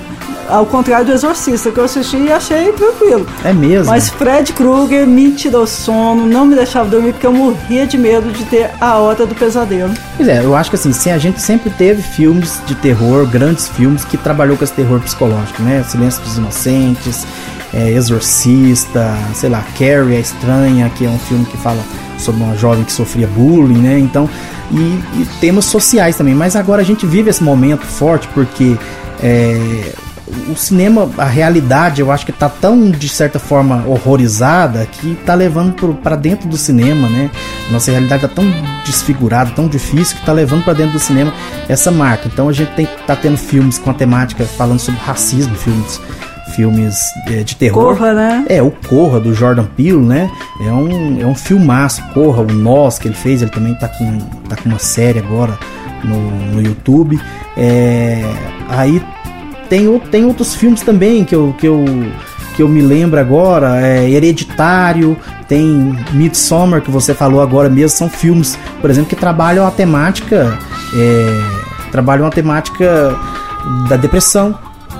Ao 0.48 0.64
contrário 0.64 1.06
do 1.06 1.12
Exorcista, 1.12 1.70
que 1.70 1.78
eu 1.78 1.84
assisti 1.84 2.16
e 2.16 2.32
achei 2.32 2.72
tranquilo. 2.72 3.26
É 3.44 3.52
mesmo? 3.52 3.92
Mas 3.92 4.08
Fred 4.08 4.52
Krueger 4.52 5.06
me 5.06 5.32
tirou 5.32 5.66
sono, 5.66 6.26
não 6.26 6.46
me 6.46 6.54
deixava 6.54 6.88
dormir, 6.88 7.12
porque 7.12 7.26
eu 7.26 7.32
morria 7.32 7.86
de 7.86 7.98
medo 7.98 8.32
de 8.32 8.44
ter 8.44 8.70
a 8.80 8.96
hora 8.96 9.26
do 9.26 9.34
pesadelo. 9.34 9.92
Pois 10.16 10.28
é, 10.28 10.42
eu 10.42 10.56
acho 10.56 10.70
que 10.70 10.76
assim, 10.76 10.92
sim, 10.92 11.10
a 11.10 11.18
gente 11.18 11.40
sempre 11.40 11.70
teve 11.70 12.00
filmes 12.02 12.60
de 12.66 12.74
terror, 12.74 13.26
grandes 13.26 13.68
filmes, 13.68 14.04
que 14.04 14.16
trabalhou 14.16 14.56
com 14.56 14.64
esse 14.64 14.72
terror 14.72 15.00
psicológico, 15.00 15.62
né? 15.62 15.84
Silêncio 15.86 16.22
dos 16.22 16.38
Inocentes, 16.38 17.26
é, 17.74 17.90
Exorcista, 17.90 19.14
sei 19.34 19.50
lá, 19.50 19.62
Carrie, 19.78 20.16
a 20.16 20.20
Estranha, 20.20 20.90
que 20.96 21.04
é 21.04 21.08
um 21.08 21.18
filme 21.18 21.44
que 21.44 21.56
fala 21.58 21.82
sobre 22.16 22.42
uma 22.42 22.56
jovem 22.56 22.84
que 22.84 22.92
sofria 22.92 23.26
bullying, 23.26 23.80
né? 23.80 23.98
Então, 23.98 24.28
e, 24.70 25.00
e 25.20 25.28
temas 25.40 25.66
sociais 25.66 26.16
também. 26.16 26.34
Mas 26.34 26.56
agora 26.56 26.82
a 26.82 26.84
gente 26.84 27.06
vive 27.06 27.30
esse 27.30 27.42
momento 27.42 27.84
forte 27.86 28.26
porque 28.28 28.76
é, 29.22 29.92
o 30.50 30.56
cinema, 30.56 31.10
a 31.18 31.24
realidade, 31.24 32.00
eu 32.00 32.10
acho 32.10 32.24
que 32.24 32.32
tá 32.32 32.48
tão, 32.48 32.90
de 32.90 33.08
certa 33.08 33.38
forma, 33.38 33.84
horrorizada 33.86 34.86
que 34.86 35.14
tá 35.26 35.34
levando 35.34 35.94
para 35.94 36.16
dentro 36.16 36.48
do 36.48 36.56
cinema, 36.56 37.08
né? 37.08 37.30
Nossa 37.70 37.90
realidade 37.90 38.22
tá 38.22 38.28
tão 38.28 38.44
desfigurada, 38.84 39.50
tão 39.54 39.68
difícil 39.68 40.16
que 40.16 40.24
tá 40.24 40.32
levando 40.32 40.64
para 40.64 40.74
dentro 40.74 40.94
do 40.94 40.98
cinema 40.98 41.32
essa 41.68 41.90
marca. 41.90 42.28
Então 42.28 42.48
a 42.48 42.52
gente 42.52 42.72
tem, 42.72 42.86
tá 43.06 43.14
tendo 43.16 43.36
filmes 43.36 43.78
com 43.78 43.90
a 43.90 43.94
temática 43.94 44.44
falando 44.44 44.78
sobre 44.78 45.00
racismo, 45.00 45.54
filmes 45.54 46.00
filmes 46.58 47.12
é, 47.26 47.44
de 47.44 47.54
terror. 47.54 47.94
Corra, 47.94 48.12
né? 48.12 48.44
É, 48.48 48.60
o 48.60 48.70
Corra, 48.70 49.20
do 49.20 49.32
Jordan 49.32 49.64
Peele, 49.64 49.98
né? 49.98 50.28
É 50.60 50.72
um, 50.72 51.20
é 51.20 51.26
um 51.26 51.34
filmaço, 51.34 52.02
Corra, 52.12 52.42
o 52.42 52.52
Nós 52.52 52.98
que 52.98 53.06
ele 53.06 53.14
fez, 53.14 53.42
ele 53.42 53.50
também 53.50 53.74
tá 53.74 53.86
com, 53.86 54.18
tá 54.48 54.56
com 54.56 54.68
uma 54.68 54.78
série 54.78 55.20
agora 55.20 55.56
no, 56.02 56.30
no 56.52 56.62
YouTube. 56.62 57.20
É, 57.56 58.22
aí 58.68 59.02
tem, 59.68 59.98
tem 60.10 60.24
outros 60.24 60.54
filmes 60.54 60.82
também 60.82 61.24
que 61.24 61.34
eu, 61.34 61.54
que 61.58 61.66
eu, 61.66 61.84
que 62.56 62.62
eu 62.62 62.68
me 62.68 62.80
lembro 62.80 63.20
agora, 63.20 63.80
é 63.80 64.08
Hereditário, 64.08 65.16
tem 65.46 65.96
Midsommar, 66.12 66.82
que 66.82 66.90
você 66.90 67.14
falou 67.14 67.40
agora 67.40 67.68
mesmo, 67.68 67.96
são 67.96 68.08
filmes, 68.08 68.58
por 68.80 68.90
exemplo, 68.90 69.08
que 69.08 69.16
trabalham 69.16 69.66
a 69.66 69.70
temática 69.70 70.58
é, 70.94 71.42
trabalha 71.90 72.22
uma 72.22 72.30
temática 72.30 73.16
da 73.88 73.96
depressão, 73.96 74.58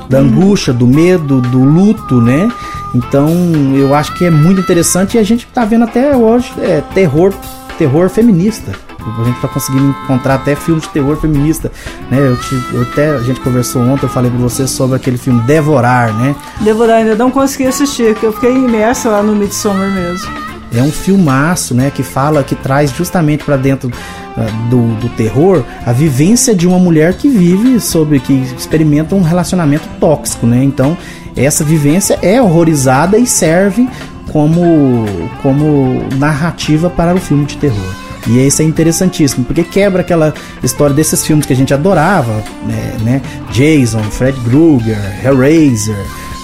da 0.09 0.18
angústia, 0.18 0.72
do 0.72 0.87
medo, 0.87 1.40
do 1.40 1.62
luto, 1.62 2.20
né? 2.20 2.50
Então 2.94 3.28
eu 3.76 3.94
acho 3.94 4.14
que 4.14 4.24
é 4.24 4.31
muito 4.31 4.61
interessante 4.61 5.16
e 5.16 5.20
a 5.20 5.22
gente 5.22 5.46
está 5.46 5.64
vendo 5.64 5.85
até 5.85 6.16
hoje 6.16 6.52
é, 6.61 6.83
terror, 6.94 7.33
terror 7.76 8.09
feminista. 8.09 8.72
A 9.18 9.25
gente 9.25 9.37
está 9.37 9.49
conseguindo 9.49 9.94
encontrar 10.05 10.35
até 10.35 10.55
filmes 10.55 10.85
de 10.85 10.90
terror 10.90 11.16
feminista, 11.16 11.71
né? 12.11 12.18
Eu, 12.18 12.37
te, 12.37 12.55
eu, 12.73 12.83
até 12.83 13.11
a 13.11 13.21
gente 13.21 13.40
conversou 13.40 13.83
ontem, 13.83 14.05
eu 14.05 14.09
falei 14.09 14.31
para 14.31 14.40
você 14.40 14.66
sobre 14.66 14.97
aquele 14.97 15.18
filme 15.18 15.40
Devorar, 15.42 16.12
né? 16.14 16.35
Devorar 16.61 16.97
ainda 16.97 17.14
não 17.14 17.31
consegui 17.31 17.66
assistir, 17.66 18.12
porque 18.14 18.27
eu 18.27 18.33
fiquei 18.33 18.53
imersa 18.53 19.09
lá 19.09 19.23
no 19.23 19.35
Midsommar 19.35 19.90
mesmo. 19.90 20.29
É 20.75 20.83
um 20.83 20.92
filmaço, 20.92 21.75
né, 21.75 21.90
que 21.90 22.03
fala, 22.03 22.42
que 22.42 22.55
traz 22.55 22.90
justamente 22.90 23.42
para 23.42 23.57
dentro 23.57 23.88
uh, 23.88 24.68
do, 24.68 24.94
do 25.01 25.09
terror 25.16 25.64
a 25.87 25.92
vivência 25.92 26.55
de 26.55 26.66
uma 26.66 26.79
mulher 26.79 27.14
que 27.14 27.27
vive 27.27 27.81
sobre, 27.81 28.21
que 28.21 28.35
experimenta 28.57 29.14
um 29.14 29.23
relacionamento 29.23 29.88
tóxico, 29.99 30.47
né? 30.47 30.62
Então, 30.62 30.97
essa 31.35 31.64
vivência 31.64 32.18
é 32.21 32.40
horrorizada 32.42 33.16
e 33.16 33.27
serve 33.27 33.88
como, 34.31 35.07
como 35.42 36.07
narrativa 36.16 36.90
para 36.90 37.14
o 37.14 37.18
filme 37.18 37.47
de 37.47 37.57
terror. 37.57 38.08
E 38.26 38.46
isso 38.46 38.62
é 38.62 38.64
interessantíssimo, 38.64 39.44
porque 39.44 39.62
quebra 39.62 40.00
aquela 40.00 40.35
história 40.62 40.94
desses 40.94 41.24
filmes 41.24 41.46
que 41.46 41.52
a 41.52 41.57
gente 41.57 41.72
adorava, 41.72 42.42
né? 42.66 42.96
né? 43.00 43.22
Jason, 43.50 44.02
Fred 44.02 44.38
Krueger, 44.40 44.98
Hellraiser, 45.24 45.96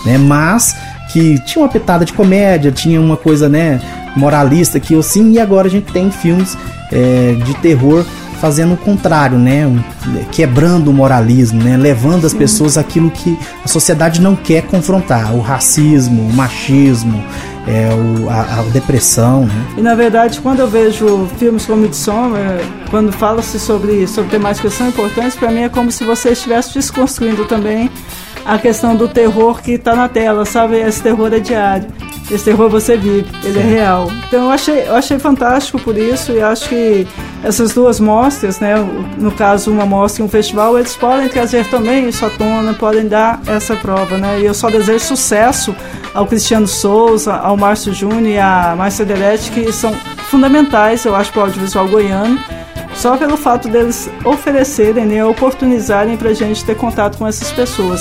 né? 0.06 0.16
Mas 0.18 0.74
que 1.12 1.38
tinha 1.44 1.62
uma 1.62 1.68
pitada 1.68 2.04
de 2.04 2.12
comédia, 2.12 2.72
tinha 2.72 3.00
uma 3.00 3.16
coisa, 3.16 3.48
né, 3.48 3.80
moralista 4.16 4.80
que 4.80 4.96
assim, 4.98 5.32
e 5.32 5.38
agora 5.38 5.68
a 5.68 5.70
gente 5.70 5.92
tem 5.92 6.10
filmes 6.10 6.56
é, 6.90 7.36
de 7.44 7.54
terror 7.54 8.04
fazendo 8.40 8.74
o 8.74 8.76
contrário, 8.76 9.38
né? 9.38 9.64
Quebrando 10.30 10.88
o 10.88 10.92
moralismo, 10.92 11.62
né? 11.62 11.78
Levando 11.78 12.26
as 12.26 12.34
pessoas 12.34 12.76
aquilo 12.76 13.10
que 13.10 13.38
a 13.64 13.68
sociedade 13.68 14.20
não 14.20 14.36
quer 14.36 14.64
confrontar, 14.64 15.34
o 15.34 15.40
racismo, 15.40 16.28
o 16.28 16.32
machismo, 16.32 17.24
é, 17.66 17.88
o, 17.94 18.28
a, 18.28 18.60
a, 18.60 18.62
depressão, 18.72 19.46
né? 19.46 19.66
E 19.76 19.82
na 19.82 19.94
verdade, 19.94 20.40
quando 20.40 20.60
eu 20.60 20.68
vejo 20.68 21.26
filmes 21.38 21.64
como 21.64 21.82
Midsommar, 21.82 22.60
quando 22.90 23.12
fala-se 23.12 23.58
sobre, 23.58 24.06
sobre 24.06 24.30
que 24.60 24.70
são 24.70 24.88
importantes, 24.88 25.36
para 25.36 25.50
mim 25.50 25.62
é 25.62 25.68
como 25.68 25.90
se 25.90 26.04
você 26.04 26.30
estivesse 26.30 26.74
desconstruindo 26.74 27.44
também 27.46 27.90
a 28.44 28.58
questão 28.58 28.94
do 28.94 29.08
terror 29.08 29.62
que 29.62 29.72
está 29.72 29.96
na 29.96 30.08
tela, 30.08 30.44
sabe? 30.44 30.76
Esse 30.76 31.02
terror 31.02 31.32
é 31.32 31.38
diário. 31.38 31.88
Esse 32.30 32.44
terror 32.44 32.70
você 32.70 32.96
vive, 32.96 33.26
ele 33.44 33.58
é 33.58 33.62
real. 33.62 34.10
Então 34.26 34.44
eu 34.44 34.50
achei, 34.50 34.88
eu 34.88 34.94
achei 34.94 35.18
fantástico 35.18 35.78
por 35.78 35.96
isso 35.96 36.32
e 36.32 36.40
acho 36.40 36.68
que 36.68 37.06
essas 37.42 37.74
duas 37.74 38.00
mostras, 38.00 38.58
né, 38.60 38.74
no 39.18 39.30
caso 39.30 39.70
uma 39.70 39.84
mostra 39.84 40.22
e 40.22 40.26
um 40.26 40.28
festival, 40.28 40.78
eles 40.78 40.96
podem 40.96 41.28
trazer 41.28 41.66
também 41.66 42.08
isso 42.08 42.24
à 42.24 42.30
tona, 42.30 42.72
podem 42.72 43.06
dar 43.06 43.40
essa 43.46 43.76
prova, 43.76 44.16
né? 44.16 44.40
E 44.40 44.46
eu 44.46 44.54
só 44.54 44.70
desejo 44.70 45.04
sucesso 45.04 45.76
ao 46.14 46.26
Cristiano 46.26 46.66
Souza, 46.66 47.34
ao 47.34 47.56
Márcio 47.56 47.92
Júnior 47.92 48.26
e 48.26 48.38
à 48.38 48.74
Márcia 48.76 49.04
Delete, 49.04 49.50
que 49.50 49.70
são 49.70 49.92
fundamentais, 50.30 51.04
eu 51.04 51.14
acho, 51.14 51.30
para 51.30 51.42
o 51.42 51.44
audiovisual 51.44 51.86
goiano, 51.88 52.38
só 52.94 53.18
pelo 53.18 53.36
fato 53.36 53.68
deles 53.68 54.08
oferecerem, 54.24 55.04
né, 55.04 55.24
oportunizarem 55.24 56.16
para 56.16 56.30
a 56.30 56.34
gente 56.34 56.64
ter 56.64 56.76
contato 56.76 57.18
com 57.18 57.26
essas 57.26 57.52
pessoas. 57.52 58.00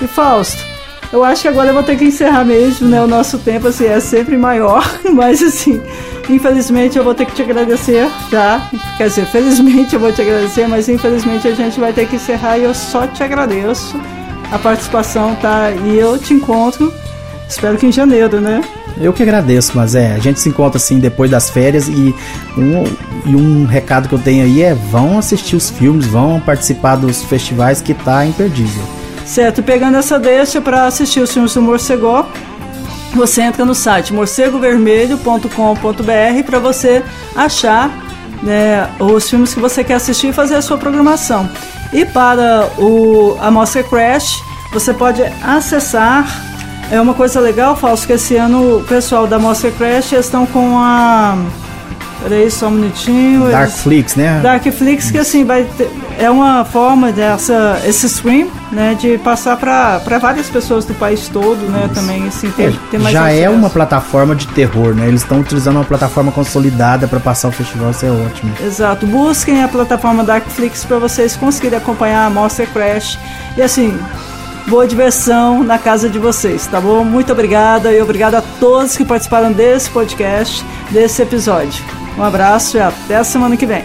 E 0.00 0.06
Fausto, 0.06 0.73
eu 1.14 1.22
acho 1.22 1.42
que 1.42 1.48
agora 1.48 1.70
eu 1.70 1.74
vou 1.74 1.82
ter 1.84 1.96
que 1.96 2.04
encerrar 2.04 2.44
mesmo, 2.44 2.88
né? 2.88 3.00
O 3.00 3.06
nosso 3.06 3.38
tempo 3.38 3.68
assim, 3.68 3.86
é 3.86 4.00
sempre 4.00 4.36
maior, 4.36 4.84
mas 5.14 5.40
assim, 5.40 5.80
infelizmente 6.28 6.98
eu 6.98 7.04
vou 7.04 7.14
ter 7.14 7.24
que 7.24 7.32
te 7.32 7.42
agradecer 7.42 8.10
já. 8.28 8.68
Quer 8.96 9.06
dizer, 9.06 9.26
felizmente 9.26 9.94
eu 9.94 10.00
vou 10.00 10.12
te 10.12 10.20
agradecer, 10.20 10.66
mas 10.66 10.88
infelizmente 10.88 11.46
a 11.46 11.54
gente 11.54 11.78
vai 11.78 11.92
ter 11.92 12.08
que 12.08 12.16
encerrar 12.16 12.58
e 12.58 12.64
eu 12.64 12.74
só 12.74 13.06
te 13.06 13.22
agradeço 13.22 13.96
a 14.50 14.58
participação, 14.58 15.36
tá? 15.36 15.70
E 15.70 15.96
eu 15.96 16.18
te 16.18 16.34
encontro, 16.34 16.92
espero 17.48 17.78
que 17.78 17.86
em 17.86 17.92
janeiro, 17.92 18.40
né? 18.40 18.60
Eu 19.00 19.12
que 19.12 19.22
agradeço, 19.22 19.70
mas 19.76 19.94
é, 19.94 20.14
a 20.14 20.18
gente 20.18 20.40
se 20.40 20.48
encontra 20.48 20.78
assim 20.78 20.98
depois 20.98 21.30
das 21.30 21.48
férias 21.48 21.86
e 21.86 22.12
um, 22.58 22.84
e 23.24 23.36
um 23.36 23.66
recado 23.66 24.08
que 24.08 24.14
eu 24.16 24.20
tenho 24.20 24.42
aí 24.42 24.62
é 24.62 24.74
vão 24.74 25.16
assistir 25.16 25.54
os 25.54 25.70
filmes, 25.70 26.06
vão 26.06 26.40
participar 26.40 26.96
dos 26.96 27.22
festivais 27.22 27.80
que 27.80 27.94
tá 27.94 28.26
imperdível. 28.26 29.03
Certo, 29.26 29.62
pegando 29.62 29.96
essa 29.96 30.18
deixa 30.18 30.60
para 30.60 30.86
assistir 30.86 31.20
os 31.20 31.32
filmes 31.32 31.54
do 31.54 31.62
Morcegó, 31.62 32.28
você 33.14 33.42
entra 33.42 33.64
no 33.64 33.74
site 33.74 34.12
morcegovermelho.com.br 34.12 36.42
para 36.44 36.58
você 36.58 37.02
achar 37.34 37.90
né, 38.42 38.90
os 38.98 39.30
filmes 39.30 39.54
que 39.54 39.60
você 39.60 39.82
quer 39.82 39.94
assistir 39.94 40.28
e 40.28 40.32
fazer 40.32 40.56
a 40.56 40.62
sua 40.62 40.76
programação. 40.76 41.48
E 41.92 42.04
para 42.04 42.68
o, 42.78 43.38
a 43.40 43.50
Mostra 43.50 43.82
Crash, 43.82 44.42
você 44.72 44.92
pode 44.92 45.22
acessar. 45.42 46.26
É 46.90 47.00
uma 47.00 47.14
coisa 47.14 47.40
legal, 47.40 47.74
Falso, 47.76 48.06
que 48.06 48.12
esse 48.12 48.36
ano 48.36 48.78
o 48.78 48.84
pessoal 48.84 49.26
da 49.26 49.38
Mostra 49.38 49.70
Crash 49.70 50.12
estão 50.12 50.44
com 50.44 50.78
a 50.78 51.38
Peraí, 52.24 52.50
só 52.50 52.68
um 52.68 52.70
minutinho. 52.70 53.50
Darkflix, 53.50 54.16
né? 54.16 54.40
Darkflix, 54.42 55.10
que 55.10 55.18
assim, 55.18 55.44
vai 55.44 55.64
ter, 55.76 55.90
é 56.18 56.30
uma 56.30 56.64
forma 56.64 57.12
dessa, 57.12 57.82
esse 57.86 58.06
stream, 58.06 58.48
né, 58.72 58.96
de 58.98 59.18
passar 59.18 59.58
para 59.58 59.98
várias 60.18 60.48
pessoas 60.48 60.86
do 60.86 60.94
país 60.94 61.28
todo, 61.28 61.58
né, 61.70 61.82
Isso. 61.84 61.94
também, 61.94 62.26
assim, 62.26 62.50
ter, 62.52 62.70
é, 62.70 62.74
ter 62.90 62.98
mais 62.98 63.12
Já 63.12 63.28
é 63.28 63.32
acesso. 63.32 63.44
é 63.44 63.50
uma 63.50 63.68
plataforma 63.68 64.34
de 64.34 64.46
terror, 64.48 64.94
né? 64.94 65.06
Eles 65.06 65.20
estão 65.20 65.40
utilizando 65.40 65.76
uma 65.76 65.84
plataforma 65.84 66.32
consolidada 66.32 67.06
para 67.06 67.20
passar 67.20 67.48
o 67.48 67.52
festival, 67.52 67.90
isso 67.90 68.06
é 68.06 68.10
ótimo. 68.10 68.52
Exato. 68.64 69.06
Busquem 69.06 69.62
a 69.62 69.68
plataforma 69.68 70.24
Darkflix 70.24 70.82
para 70.82 70.98
vocês 70.98 71.36
conseguirem 71.36 71.76
acompanhar 71.76 72.24
a 72.24 72.30
Monster 72.30 72.66
Crash. 72.72 73.18
E 73.54 73.60
assim, 73.60 73.94
boa 74.66 74.86
diversão 74.86 75.62
na 75.62 75.76
casa 75.76 76.08
de 76.08 76.18
vocês, 76.18 76.66
tá 76.66 76.80
bom? 76.80 77.04
Muito 77.04 77.32
obrigada 77.32 77.92
e 77.92 78.00
obrigada 78.00 78.38
a 78.38 78.42
todos 78.58 78.96
que 78.96 79.04
participaram 79.04 79.52
desse 79.52 79.90
podcast, 79.90 80.64
desse 80.90 81.20
episódio. 81.20 81.84
Um 82.16 82.22
abraço 82.22 82.76
e 82.76 82.80
até 82.80 83.16
a 83.16 83.24
semana 83.24 83.56
que 83.56 83.66
vem. 83.66 83.84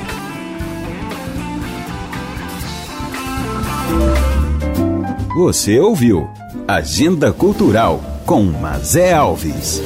Você 5.35 5.79
ouviu 5.79 6.29
Agenda 6.67 7.31
Cultural 7.31 8.03
com 8.25 8.43
Mazé 8.43 9.13
Alves. 9.13 9.81